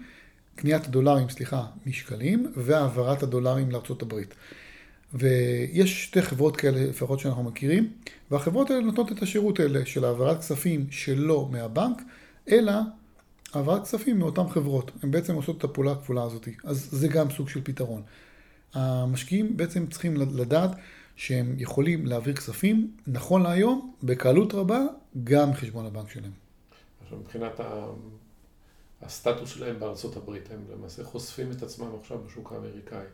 קניית 0.56 0.86
הדולרים, 0.86 1.30
סליחה, 1.30 1.66
משקלים, 1.86 2.54
והעברת 2.56 3.24
הדולרים 3.24 3.72
לארצות 3.72 4.02
הברית. 4.02 4.34
ויש 5.14 6.04
שתי 6.04 6.22
חברות 6.22 6.58
כאלה 6.58 6.86
לפחות 6.86 7.20
שאנחנו 7.20 7.44
מכירים, 7.44 7.94
והחברות 8.32 8.70
האלה 8.70 8.82
נותנות 8.82 9.12
את 9.12 9.22
השירות 9.22 9.60
האלה 9.60 9.86
של 9.86 10.06
העברת 10.06 10.40
כספים 10.40 10.88
שלא 10.92 11.48
מהבנק, 11.52 12.02
אלא 12.50 12.74
העברת 13.54 13.84
כספים 13.84 14.20
מאותן 14.20 14.50
חברות. 14.50 14.92
הן 15.04 15.12
בעצם 15.12 15.36
עושות 15.36 15.58
את 15.58 15.64
הפעולה 15.64 15.92
הכפולה 15.92 16.24
הזאת. 16.24 16.48
אז 16.64 16.88
זה 16.92 17.08
גם 17.08 17.30
סוג 17.30 17.50
של 17.50 17.62
פתרון. 17.64 18.02
המשקיעים 18.74 19.58
בעצם 19.58 19.88
צריכים 19.88 20.18
לדעת 20.18 20.72
שהם 21.16 21.56
יכולים 21.58 22.06
להעביר 22.06 22.36
כספים, 22.36 22.92
נכון 23.08 23.44
להיום, 23.44 23.94
בקלות 24.04 24.54
רבה, 24.54 24.80
גם 25.24 25.50
מחשבון 25.50 25.86
הבנק 25.86 26.10
שלהם. 26.10 26.32
עכשיו 27.04 27.18
מבחינת 27.18 27.60
הסטטוס 29.02 29.50
שלהם 29.50 29.80
בארצות 29.80 30.18
הברית, 30.18 30.50
הם 30.52 30.60
למעשה 30.74 31.04
חושפים 31.04 31.52
את 31.52 31.64
עצמם 31.64 31.88
עכשיו 32.00 32.18
בשוק 32.28 32.52
האמריקאי 32.52 33.06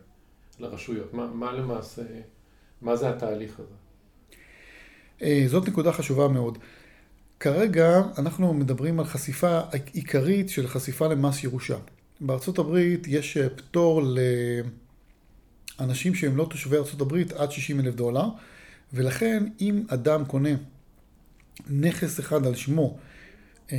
לרשויות. 0.60 1.14
מה, 1.14 1.26
מה 1.26 1.52
למעשה, 1.52 2.02
מה 2.82 2.96
זה 2.96 3.10
התהליך 3.10 3.58
הזה? 3.58 3.74
אה, 5.22 5.44
זאת 5.46 5.68
נקודה 5.68 5.92
חשובה 5.92 6.28
מאוד. 6.28 6.58
כרגע 7.40 8.02
אנחנו 8.18 8.54
מדברים 8.54 9.00
על 9.00 9.06
חשיפה 9.06 9.60
עיקרית 9.92 10.48
של 10.48 10.68
חשיפה 10.68 11.06
למס 11.06 11.44
ירושה. 11.44 11.76
בארצות 12.20 12.58
הברית 12.58 13.06
יש 13.06 13.36
אה, 13.36 13.48
פטור 13.48 14.02
ל... 14.02 14.18
אנשים 15.80 16.14
שהם 16.14 16.36
לא 16.36 16.46
תושבי 16.50 16.76
ארה"ב 16.76 17.14
עד 17.36 17.52
60 17.52 17.80
אלף 17.80 17.94
דולר, 17.94 18.28
ולכן 18.92 19.44
אם 19.60 19.84
אדם 19.88 20.24
קונה 20.24 20.50
נכס 21.70 22.20
אחד 22.20 22.46
על 22.46 22.54
שמו 22.54 22.96
אה, 23.72 23.76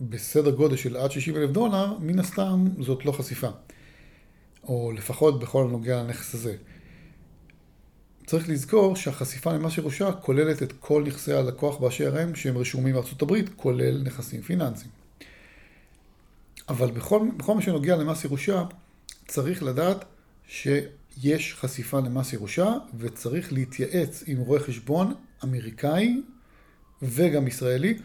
בסדר 0.00 0.50
גודל 0.50 0.76
של 0.76 0.96
עד 0.96 1.10
60 1.10 1.36
אלף 1.36 1.50
דולר, 1.50 1.98
מן 2.00 2.18
הסתם 2.18 2.66
זאת 2.80 3.04
לא 3.04 3.12
חשיפה. 3.12 3.48
או 4.68 4.92
לפחות 4.92 5.40
בכל 5.40 5.66
הנוגע 5.68 6.02
לנכס 6.02 6.34
הזה. 6.34 6.56
צריך 8.26 8.48
לזכור 8.48 8.96
שהחשיפה 8.96 9.52
למס 9.52 9.78
ירושה 9.78 10.12
כוללת 10.12 10.62
את 10.62 10.72
כל 10.80 11.04
נכסי 11.06 11.32
הלקוח 11.32 11.76
באשר 11.76 12.18
הם 12.18 12.34
שהם 12.34 12.58
רשומים 12.58 12.94
בארצות 12.94 13.22
הברית, 13.22 13.50
כולל 13.56 14.02
נכסים 14.02 14.42
פיננסיים. 14.42 14.90
אבל 16.68 16.90
בכל, 16.90 17.20
בכל 17.36 17.54
מה 17.54 17.62
שנוגע 17.62 17.96
למס 17.96 18.24
ירושה, 18.24 18.64
צריך 19.26 19.62
לדעת 19.62 20.04
ש... 20.46 20.68
יש 21.22 21.54
חשיפה 21.54 22.00
למס 22.00 22.32
ירושה 22.32 22.72
וצריך 22.98 23.52
להתייעץ 23.52 24.24
עם 24.26 24.38
רואה 24.38 24.60
חשבון 24.60 25.14
אמריקאי 25.44 26.22
וגם 27.02 27.46
ישראלי 27.46 27.98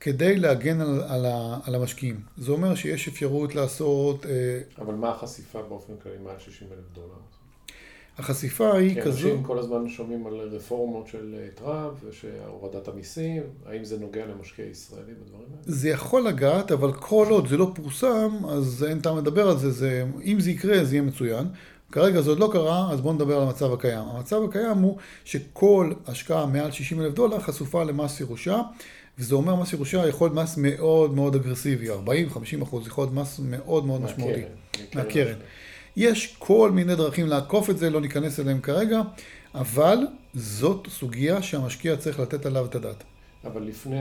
כדי 0.00 0.36
להגן 0.36 0.80
על, 0.80 1.00
על, 1.08 1.26
על 1.64 1.74
המשקיעים. 1.74 2.20
זה 2.38 2.52
אומר 2.52 2.74
שיש 2.74 3.08
אפשרות 3.08 3.54
לעשות... 3.54 4.26
אה, 4.26 4.60
אבל 4.78 4.94
מה 4.94 5.10
החשיפה 5.10 5.62
באופן 5.62 5.92
כללי 6.02 6.16
מעל 6.24 6.38
60 6.38 6.68
אלף 6.72 6.94
דולר? 6.94 7.18
החשיפה 8.18 8.74
היא 8.76 8.94
כי 8.94 9.02
כזו... 9.02 9.18
כי 9.18 9.24
אנשים 9.24 9.42
כל 9.44 9.58
הזמן 9.58 9.88
שומעים 9.88 10.26
על 10.26 10.34
רפורמות 10.34 11.06
של 11.06 11.34
אה, 11.38 11.46
טראמפ 11.54 11.92
ושהורדת 12.04 12.88
המיסים, 12.88 13.42
האם 13.66 13.84
זה 13.84 13.98
נוגע 13.98 14.26
למשקיע 14.26 14.64
ישראלי 14.66 15.12
בדברים 15.12 15.46
האלה? 15.50 15.62
זה 15.66 15.88
יכול 15.88 16.22
לגעת, 16.22 16.72
אבל 16.72 16.92
כל 16.92 17.26
עוד 17.30 17.48
זה 17.48 17.56
לא 17.56 17.70
פורסם, 17.74 18.30
אז 18.48 18.86
אין 18.88 19.00
טעם 19.00 19.18
לדבר 19.18 19.48
על 19.48 19.58
זה, 19.58 19.70
זה... 19.70 20.04
אם 20.24 20.40
זה 20.40 20.50
יקרה, 20.50 20.84
זה 20.84 20.94
יהיה 20.94 21.02
מצוין. 21.02 21.46
כרגע 21.92 22.20
זה 22.20 22.30
עוד 22.30 22.38
לא 22.38 22.50
קרה, 22.52 22.92
אז 22.92 23.00
בואו 23.00 23.14
נדבר 23.14 23.36
על 23.36 23.42
המצב 23.42 23.72
הקיים. 23.72 24.04
המצב 24.08 24.44
הקיים 24.44 24.78
הוא 24.78 24.96
שכל 25.24 25.92
השקעה 26.06 26.46
מעל 26.46 26.70
60 26.70 27.00
אלף 27.00 27.14
דולר 27.14 27.40
חשופה 27.40 27.84
למס 27.84 28.20
ירושה, 28.20 28.60
וזה 29.18 29.34
אומר 29.34 29.54
מס 29.54 29.72
ירושה 29.72 30.08
יכול 30.08 30.26
להיות 30.28 30.36
מס 30.36 30.56
מאוד 30.56 31.14
מאוד 31.14 31.34
אגרסיבי, 31.34 31.90
40-50 31.90 31.94
אחוז, 32.62 32.86
יכול 32.86 33.04
להיות 33.04 33.14
מס 33.14 33.40
מאוד 33.44 33.86
מאוד 33.86 34.00
משמעותי. 34.00 34.42
מהקרן. 34.94 35.38
יש 35.96 36.36
כל 36.38 36.70
מיני 36.70 36.96
דרכים 36.96 37.26
לעקוף 37.26 37.70
את 37.70 37.78
זה, 37.78 37.90
לא 37.90 38.00
ניכנס 38.00 38.40
אליהם 38.40 38.60
כרגע, 38.60 39.00
אבל 39.54 39.98
זאת 40.34 40.88
סוגיה 40.90 41.42
שהמשקיע 41.42 41.96
צריך 41.96 42.20
לתת 42.20 42.46
עליו 42.46 42.64
את 42.64 42.74
הדעת. 42.74 43.04
אבל 43.44 43.62
לפני, 43.62 44.00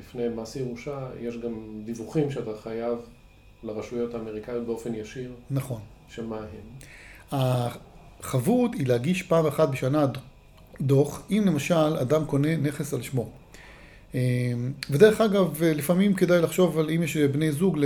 לפני 0.00 0.28
מס 0.28 0.56
ירושה, 0.56 1.06
יש 1.20 1.36
גם 1.36 1.52
דיווחים 1.84 2.30
שאתה 2.30 2.50
חייב 2.62 2.98
לרשויות 3.62 4.14
האמריקאיות 4.14 4.66
באופן 4.66 4.94
ישיר. 4.94 5.32
נכון. 5.50 5.80
שמה 6.08 6.36
הם? 6.36 6.88
החבות 7.32 8.74
היא 8.74 8.86
להגיש 8.86 9.22
פעם 9.22 9.46
אחת 9.46 9.68
בשנה 9.68 10.06
דוח, 10.80 11.22
אם 11.30 11.42
למשל 11.46 11.74
אדם 11.74 12.24
קונה 12.24 12.56
נכס 12.56 12.94
על 12.94 13.02
שמו. 13.02 13.30
אמ, 14.14 14.72
ודרך 14.90 15.20
אגב, 15.20 15.62
לפעמים 15.62 16.14
כדאי 16.14 16.42
לחשוב 16.42 16.78
על 16.78 16.90
אם 16.90 17.02
יש 17.02 17.16
בני 17.16 17.52
זוג 17.52 17.78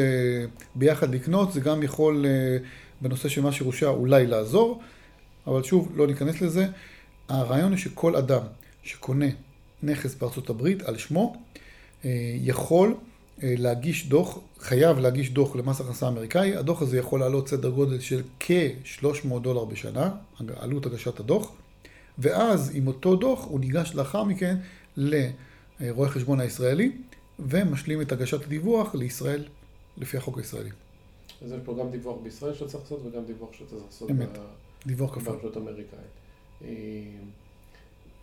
ביחד 0.74 1.14
לקנות, 1.14 1.52
זה 1.52 1.60
גם 1.60 1.82
יכול 1.82 2.26
אה, 2.26 2.58
בנושא 3.00 3.28
של 3.28 3.40
מס 3.40 3.60
ירושה 3.60 3.88
אולי 3.88 4.26
לעזור, 4.26 4.82
אבל 5.46 5.62
שוב, 5.62 5.92
לא 5.96 6.06
ניכנס 6.06 6.40
לזה. 6.40 6.66
הרעיון 7.28 7.70
הוא 7.72 7.78
שכל 7.78 8.16
אדם 8.16 8.42
שקונה 8.82 9.26
נכס 9.82 10.14
בארצות 10.14 10.50
הברית 10.50 10.82
על 10.82 10.98
שמו, 10.98 11.36
אה, 12.04 12.10
יכול 12.34 12.94
אה, 13.42 13.54
להגיש 13.58 14.08
דוח, 14.08 14.38
חייב 14.60 14.98
להגיש 14.98 15.30
דוח 15.30 15.56
למס 15.56 15.80
הכנסה 15.80 16.08
אמריקאי, 16.08 16.56
הדוח 16.56 16.82
הזה 16.82 16.98
יכול 16.98 17.20
לעלות 17.20 17.48
סדר 17.48 17.70
גודל 17.70 18.00
של 18.00 18.22
כ-300 18.40 19.38
דולר 19.42 19.64
בשנה, 19.64 20.10
עלות 20.56 20.86
הגשת 20.86 21.20
הדוח, 21.20 21.52
ואז 22.18 22.72
עם 22.74 22.86
אותו 22.86 23.16
דוח 23.16 23.44
הוא 23.44 23.60
ניגש 23.60 23.94
לאחר 23.94 24.24
מכן 24.24 24.56
לרואה 25.80 26.08
חשבון 26.08 26.40
הישראלי, 26.40 26.92
ומשלים 27.38 28.00
את 28.00 28.12
הגשת 28.12 28.44
הדיווח 28.44 28.94
לישראל 28.94 29.44
לפי 29.96 30.16
החוק 30.16 30.38
הישראלי. 30.38 30.70
אז 31.44 31.52
יש 31.52 31.58
פה 31.64 31.76
גם 31.80 31.90
דיווח 31.90 32.16
בישראל 32.22 32.54
שאתה 32.54 32.70
צריך 32.70 32.82
לעשות 32.82 33.00
וגם 33.04 33.24
דיווח 33.24 33.52
שאתה 33.52 33.70
צריך 33.70 33.82
לעשות 33.86 34.10
אמת, 34.10 34.38
דיווח 34.86 35.14
כפול. 35.14 35.34
ברשות 35.34 35.56
אמריקאית. 35.56 36.00
אה, 36.64 36.68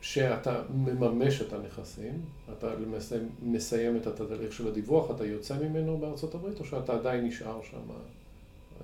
שאתה 0.01 0.63
מממש 0.69 1.41
את 1.41 1.53
הנכסים, 1.53 2.21
אתה 2.57 2.75
למעשה 2.75 3.15
מסיים 3.43 3.97
את 3.97 4.07
התהליך 4.07 4.53
של 4.53 4.67
הדיווח, 4.67 5.11
אתה 5.11 5.25
יוצא 5.25 5.57
ממנו 5.59 5.97
בארצות 5.97 6.35
הברית, 6.35 6.59
או 6.59 6.65
שאתה 6.65 6.93
עדיין 6.93 7.25
נשאר 7.25 7.59
שם? 7.71 7.77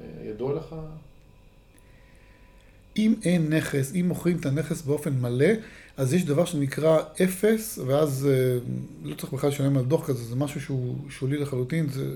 אה, 0.01 0.25
ידוע 0.25 0.53
לך? 0.53 0.75
אם 2.97 3.13
אין 3.23 3.53
נכס, 3.53 3.95
אם 3.95 4.07
מוכרים 4.07 4.37
את 4.37 4.45
הנכס 4.45 4.81
באופן 4.81 5.13
מלא, 5.13 5.45
אז 5.97 6.13
יש 6.13 6.25
דבר 6.25 6.45
שנקרא 6.45 6.99
אפס, 7.23 7.79
ואז 7.87 8.27
אה, 8.31 8.57
לא 9.03 9.15
צריך 9.15 9.33
בכלל 9.33 9.49
לשלם 9.49 9.77
על 9.77 9.83
דוח 9.83 10.07
כזה, 10.07 10.23
זה 10.23 10.35
משהו 10.35 10.61
שהוא 10.61 10.95
שולי 11.09 11.37
לחלוטין, 11.37 11.89
זה... 11.89 12.15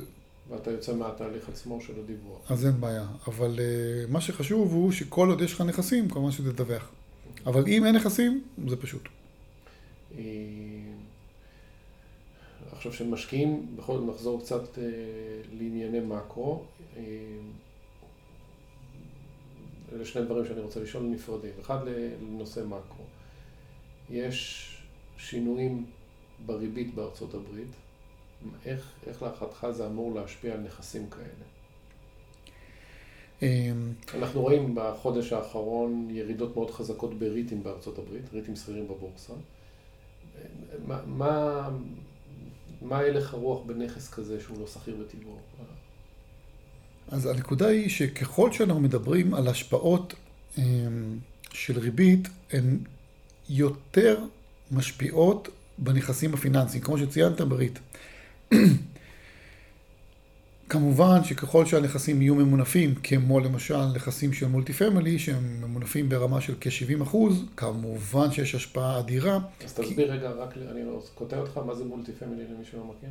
ואתה 0.49 0.71
יוצא 0.71 0.93
מהתהליך 0.93 1.49
עצמו 1.49 1.81
של 1.81 1.93
הדיווח. 2.03 2.51
אז 2.51 2.65
אין 2.65 2.81
בעיה. 2.81 3.07
אבל 3.27 3.55
uh, 3.55 4.11
מה 4.11 4.21
שחשוב 4.21 4.73
הוא 4.73 4.91
שכל 4.91 5.29
עוד 5.29 5.41
יש 5.41 5.53
לך 5.53 5.61
נכסים, 5.61 6.09
כמובן 6.09 6.31
שתדווח. 6.31 6.91
אבל 7.45 7.63
אם 7.67 7.85
אין 7.85 7.95
נכסים, 7.95 8.43
זה 8.67 8.75
פשוט. 8.75 9.01
אה, 10.17 10.23
עכשיו, 12.71 12.91
כשמשקיעים, 12.91 13.65
בכל 13.75 13.97
זאת 13.97 14.09
נחזור 14.15 14.41
קצת 14.41 14.77
לענייני 15.59 15.99
מאקרו. 15.99 16.63
אלה 19.93 20.06
שני 20.06 20.26
דברים 20.26 20.45
שאני 20.45 20.62
רוצה 20.62 20.80
לשאול 20.80 21.04
נפרדים. 21.04 21.52
אחד 21.62 21.80
לנושא 22.21 22.60
מאקרו. 22.60 23.06
יש 24.10 24.69
שינויים 25.17 25.86
בריבית 26.45 26.95
בארצות 26.95 27.34
הברית. 27.34 27.67
איך, 28.65 28.91
איך 29.08 29.21
להערכתך 29.21 29.67
זה 29.71 29.88
אמור 29.88 30.15
להשפיע 30.15 30.54
על 30.54 30.60
נכסים 30.60 31.10
כאלה? 31.10 31.45
אמ, 33.41 33.93
אנחנו 34.13 34.41
רואים 34.41 34.76
בחודש 34.76 35.34
האחרון 35.34 36.08
ירידות 36.12 36.56
מאוד 36.56 36.71
חזקות 36.71 37.19
בריטים 37.19 37.63
בארצות 37.63 37.98
הברית, 37.98 38.34
ריטים 38.34 38.56
שכירים 38.56 38.88
בבורסה. 38.88 39.34
מה, 40.88 41.02
מה, 41.06 41.69
מה 42.82 43.00
הלך 43.00 43.34
הרוח 43.34 43.62
בנכס 43.65 44.13
כזה 44.13 44.41
שהוא 44.41 44.60
לא 44.60 44.67
שכיר 44.67 44.95
בטבעו? 44.95 45.38
אז 47.11 47.25
הנקודה 47.25 47.67
היא 47.67 47.89
שככל 47.89 48.51
שאנחנו 48.51 48.81
מדברים 48.81 49.33
על 49.33 49.47
השפעות 49.47 50.13
אמ, 50.57 50.63
של 51.53 51.79
ריבית, 51.79 52.27
הן 52.51 52.77
יותר 53.49 54.19
משפיעות 54.71 55.49
בנכסים 55.77 56.33
הפיננסיים, 56.33 56.83
כמו 56.83 56.97
שציינת 56.97 57.41
בריט. 57.41 57.79
כמובן 60.69 61.23
שככל 61.23 61.65
שהנכסים 61.65 62.21
יהיו 62.21 62.35
ממונפים, 62.35 62.95
כמו 62.95 63.39
למשל 63.39 63.85
נכסים 63.95 64.33
של 64.33 64.47
מולטי 64.47 64.73
פמילי, 64.73 65.19
שהם 65.19 65.61
ממונפים 65.61 66.09
ברמה 66.09 66.41
של 66.41 66.53
כ-70 66.61 67.03
אחוז, 67.03 67.43
כמובן 67.57 68.31
שיש 68.31 68.55
השפעה 68.55 68.99
אדירה. 68.99 69.39
אז 69.65 69.73
תסביר 69.73 70.11
רגע, 70.11 70.31
רק 70.31 70.57
אני 70.71 70.83
לא 70.85 71.03
קוטע 71.15 71.37
אותך, 71.37 71.57
מה 71.57 71.75
זה 71.75 71.83
multi 71.84 72.12
family 72.12 72.43
למי 72.43 72.65
שלא 72.71 72.83
מכיר? 72.83 73.09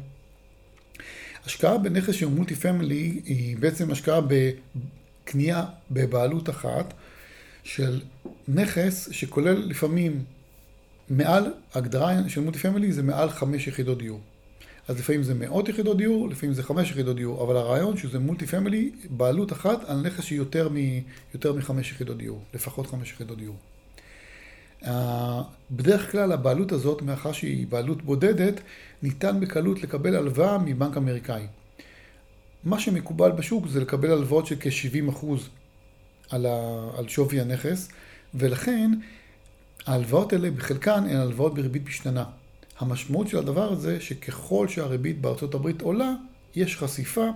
השקעה 1.46 1.78
בנכס 1.78 2.14
של 2.14 2.26
multi 2.26 2.54
family 2.54 3.20
היא 3.24 3.56
בעצם 3.56 3.90
השקעה 3.90 4.20
בקנייה 4.20 5.64
בבעלות 5.90 6.50
אחת 6.50 6.94
של 7.62 8.00
נכס 8.48 9.08
שכולל 9.12 9.56
לפעמים 9.68 10.24
מעל, 11.10 11.52
הגדרה 11.74 12.28
של 12.28 12.40
multi 12.40 12.58
family 12.58 12.92
זה 12.92 13.02
מעל 13.02 13.30
חמש 13.30 13.66
יחידות 13.66 13.98
דיור. 13.98 14.20
אז 14.88 14.98
לפעמים 14.98 15.22
זה 15.22 15.34
מאות 15.34 15.68
יחידות 15.68 15.96
דיור, 15.96 16.28
לפעמים 16.28 16.54
זה 16.54 16.62
חמש 16.62 16.90
יחידות 16.90 17.16
דיור, 17.16 17.44
אבל 17.44 17.56
הרעיון 17.56 17.96
שזה 17.96 18.18
multi 18.18 18.46
family, 18.46 18.90
בעלות 19.10 19.52
אחת 19.52 19.84
על 19.84 20.00
נכס 20.00 20.24
שהיא 20.24 20.38
יותר, 20.38 20.68
מ, 20.68 20.76
יותר 21.34 21.52
מחמש 21.52 21.90
יחידות 21.90 22.18
דיור, 22.18 22.42
לפחות 22.54 22.86
חמש 22.86 23.10
יחידות 23.10 23.38
דיור. 23.38 23.56
בדרך 25.70 26.12
כלל 26.12 26.32
הבעלות 26.32 26.72
הזאת, 26.72 27.02
מאחר 27.02 27.32
שהיא 27.32 27.66
בעלות 27.66 28.02
בודדת, 28.02 28.60
ניתן 29.02 29.40
בקלות 29.40 29.82
לקבל 29.82 30.16
הלוואה 30.16 30.58
מבנק 30.58 30.96
אמריקאי. 30.96 31.46
מה 32.64 32.80
שמקובל 32.80 33.32
בשוק 33.32 33.68
זה 33.68 33.80
לקבל 33.80 34.10
הלוואות 34.10 34.46
של 34.46 34.56
כ-70% 34.60 35.26
על, 36.30 36.46
ה... 36.46 36.88
על 36.98 37.08
שווי 37.08 37.40
הנכס, 37.40 37.88
ולכן 38.34 38.90
ההלוואות 39.86 40.32
האלה 40.32 40.50
בחלקן 40.50 41.04
הן 41.04 41.16
הלוואות 41.16 41.54
בריבית 41.54 41.86
משתנה. 41.86 42.24
המשמעות 42.78 43.28
של 43.28 43.38
הדבר 43.38 43.72
הזה 43.72 44.00
שככל 44.00 44.68
שהריבית 44.68 45.20
בארצות 45.20 45.54
הברית 45.54 45.82
עולה, 45.82 46.12
יש 46.56 46.76
חשיפה 46.76 47.26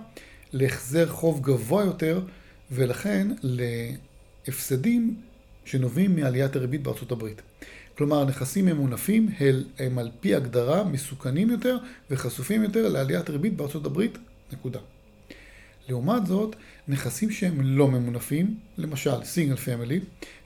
להחזר 0.53 1.07
חוב 1.07 1.41
גבוה 1.41 1.83
יותר, 1.83 2.21
ולכן 2.71 3.27
להפסדים 3.43 5.15
שנובעים 5.69 6.15
מעליית 6.15 6.55
הריבית 6.55 6.83
בארצות 6.83 7.11
הברית. 7.11 7.41
כלומר, 7.97 8.25
נכסים 8.25 8.65
ממונפים 8.65 9.29
הם 9.79 9.99
על 9.99 10.11
פי 10.19 10.35
הגדרה 10.35 10.83
מסוכנים 10.83 11.49
יותר 11.49 11.77
וחשופים 12.11 12.63
יותר 12.63 12.87
לעליית 12.89 13.29
ריבית 13.29 13.57
בארצות 13.57 13.85
הברית, 13.85 14.17
נקודה. 14.51 14.79
לעומת 15.89 16.25
זאת, 16.25 16.55
נכסים 16.87 17.31
שהם 17.31 17.61
לא 17.61 17.87
ממונפים, 17.87 18.57
למשל 18.77 19.23
single 19.23 19.55
family, 19.55 19.99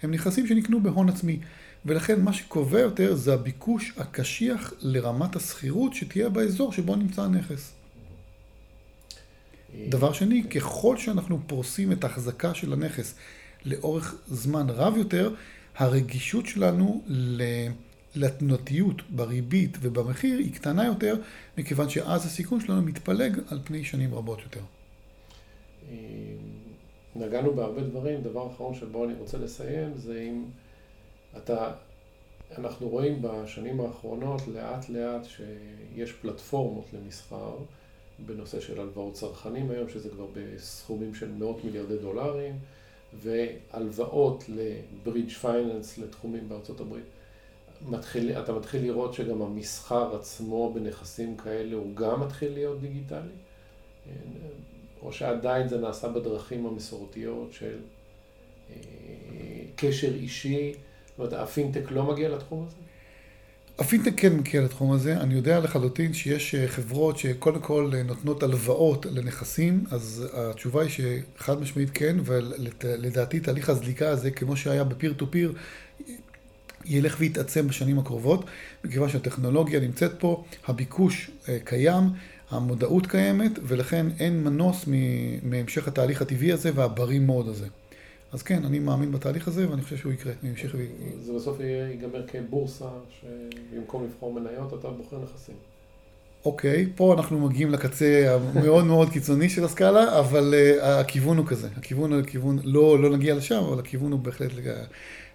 הם 0.03 0.11
נכסים 0.11 0.47
שנקנו 0.47 0.83
בהון 0.83 1.09
עצמי, 1.09 1.39
ולכן 1.85 2.21
מה 2.21 2.33
שקובע 2.33 2.79
יותר 2.79 3.15
זה 3.15 3.33
הביקוש 3.33 3.93
הקשיח 3.97 4.73
לרמת 4.81 5.35
השכירות 5.35 5.93
שתהיה 5.93 6.29
באזור 6.29 6.71
שבו 6.71 6.95
נמצא 6.95 7.21
הנכס. 7.21 7.73
דבר 9.89 10.13
שני, 10.13 10.43
ככל 10.43 10.97
שאנחנו 10.97 11.39
פורסים 11.47 11.91
את 11.91 12.03
ההחזקה 12.03 12.53
של 12.53 12.73
הנכס 12.73 13.15
לאורך 13.65 14.15
זמן 14.27 14.69
רב 14.69 14.97
יותר, 14.97 15.33
הרגישות 15.77 16.45
שלנו 16.45 17.03
לתנותיות 18.15 19.01
בריבית 19.09 19.77
ובמחיר 19.81 20.37
היא 20.37 20.53
קטנה 20.53 20.85
יותר, 20.85 21.15
מכיוון 21.57 21.89
שאז 21.89 22.25
הסיכון 22.25 22.59
שלנו 22.59 22.81
מתפלג 22.81 23.39
על 23.49 23.59
פני 23.63 23.83
שנים 23.83 24.13
רבות 24.13 24.39
יותר. 24.41 24.61
נגענו 27.15 27.53
בהרבה 27.53 27.81
דברים, 27.81 28.21
דבר 28.21 28.47
אחרון 28.47 28.75
שבו 28.75 29.05
אני 29.05 29.13
רוצה 29.13 29.37
לסיים 29.37 29.97
זה 29.97 30.21
אם 30.21 30.43
אתה, 31.37 31.71
אנחנו 32.57 32.89
רואים 32.89 33.21
בשנים 33.21 33.81
האחרונות 33.81 34.41
לאט 34.47 34.89
לאט 34.89 35.25
שיש 35.25 36.11
פלטפורמות 36.11 36.85
למסחר 36.93 37.55
בנושא 38.25 38.59
של 38.59 38.79
הלוואות 38.79 39.13
צרכנים 39.13 39.71
היום, 39.71 39.89
שזה 39.89 40.09
כבר 40.09 40.25
בסכומים 40.33 41.15
של 41.15 41.31
מאות 41.31 41.63
מיליארדי 41.63 41.97
דולרים. 41.97 42.55
והלוואות 43.21 44.43
ל 44.47 44.59
bridge 44.59 45.29
finance 45.29 45.97
לתחומים 45.97 46.49
בארצות 46.49 46.79
הברית. 46.79 47.03
מתחיל, 47.87 48.31
אתה 48.31 48.53
מתחיל 48.53 48.81
לראות 48.81 49.13
שגם 49.13 49.41
המסחר 49.41 50.15
עצמו 50.15 50.73
בנכסים 50.73 51.37
כאלה 51.37 51.75
הוא 51.75 51.95
גם 51.95 52.21
מתחיל 52.21 52.53
להיות 52.53 52.81
דיגיטלי? 52.81 53.33
או 55.01 55.13
שעדיין 55.13 55.67
זה 55.67 55.77
נעשה 55.77 56.09
בדרכים 56.09 56.65
המסורתיות 56.65 57.53
של 57.53 57.77
אה, 58.69 58.75
קשר 59.75 60.13
אישי? 60.13 60.73
זאת 61.07 61.19
אומרת, 61.19 61.33
הפינטק 61.33 61.91
לא 61.91 62.03
מגיע 62.03 62.29
לתחום 62.29 62.65
הזה? 62.67 62.75
הפינטק 63.79 64.11
כן 64.17 64.37
מגיע 64.37 64.61
לתחום 64.61 64.91
הזה, 64.91 65.17
אני 65.17 65.33
יודע 65.33 65.59
לחלוטין 65.59 66.13
שיש 66.13 66.55
אה, 66.55 66.67
חברות 66.67 67.17
שקודם 67.17 67.59
כל 67.59 67.91
אה, 67.93 68.03
נותנות 68.03 68.43
הלוואות 68.43 69.05
לנכסים, 69.05 69.83
אז 69.91 70.25
התשובה 70.33 70.81
היא 70.81 70.89
שחד 70.89 71.61
משמעית 71.61 71.89
כן, 71.93 72.17
ולדעתי 72.25 73.39
תהליך 73.39 73.69
הזליגה 73.69 74.09
הזה, 74.09 74.31
כמו 74.31 74.57
שהיה 74.57 74.83
ב 74.83 74.89
peer 74.89 75.13
to 75.13 75.31
peer, 75.31 75.53
ילך 76.85 77.15
ויתעצם 77.19 77.67
בשנים 77.67 77.99
הקרובות, 77.99 78.45
מכיוון 78.83 79.09
שהטכנולוגיה 79.09 79.79
נמצאת 79.79 80.11
פה, 80.19 80.43
הביקוש 80.67 81.31
אה, 81.49 81.57
קיים, 81.63 82.03
המודעות 82.49 83.07
קיימת, 83.07 83.51
ולכן 83.63 84.05
אין 84.19 84.43
מנוס 84.43 84.85
מהמשך 85.43 85.87
התהליך 85.87 86.21
הטבעי 86.21 86.51
הזה 86.51 86.71
והבריא 86.75 87.19
מאוד 87.19 87.47
הזה. 87.47 87.67
אז 88.33 88.43
כן, 88.43 88.65
אני 88.65 88.79
מאמין 88.79 89.11
בתהליך 89.11 89.47
הזה, 89.47 89.69
ואני 89.69 89.81
חושב 89.81 89.97
שהוא 89.97 90.13
יקרה, 90.13 90.33
הוא 90.41 90.49
ימשיך 90.49 90.75
ו... 90.77 90.85
זה 91.21 91.33
בסוף 91.33 91.57
ייגמר 91.59 92.27
כבורסה, 92.27 92.85
שבמקום 93.21 94.03
לבחור 94.03 94.33
מניות 94.33 94.73
אתה 94.73 94.89
בוחר 94.89 95.17
נכסים. 95.23 95.55
אוקיי, 96.45 96.89
פה 96.95 97.13
אנחנו 97.13 97.39
מגיעים 97.39 97.69
לקצה 97.69 98.37
המאוד 98.55 98.85
מאוד 98.85 99.09
קיצוני 99.09 99.49
של 99.49 99.63
הסקאלה, 99.63 100.19
אבל 100.19 100.53
uh, 100.53 100.83
הכיוון 100.83 101.37
הוא 101.37 101.45
כזה. 101.45 101.69
הכיוון 101.77 102.13
הוא 102.13 102.21
לכיוון, 102.21 102.59
לא, 102.63 102.99
לא 102.99 103.09
נגיע 103.09 103.35
לשם, 103.35 103.63
אבל 103.63 103.79
הכיוון 103.79 104.11
הוא 104.11 104.19
בהחלט 104.19 104.51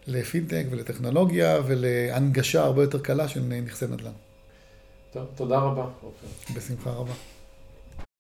לפינטק 0.07 0.65
ולטכנולוגיה 0.71 1.59
ולהנגשה 1.67 2.63
הרבה 2.63 2.83
יותר 2.83 2.99
קלה 2.99 3.29
של 3.29 3.43
נכסי 3.43 3.87
נדל"ן. 3.87 4.13
טוב, 5.13 5.27
תודה 5.35 5.59
רבה. 5.59 5.87
בשמחה 6.57 6.91
רבה. 6.91 7.13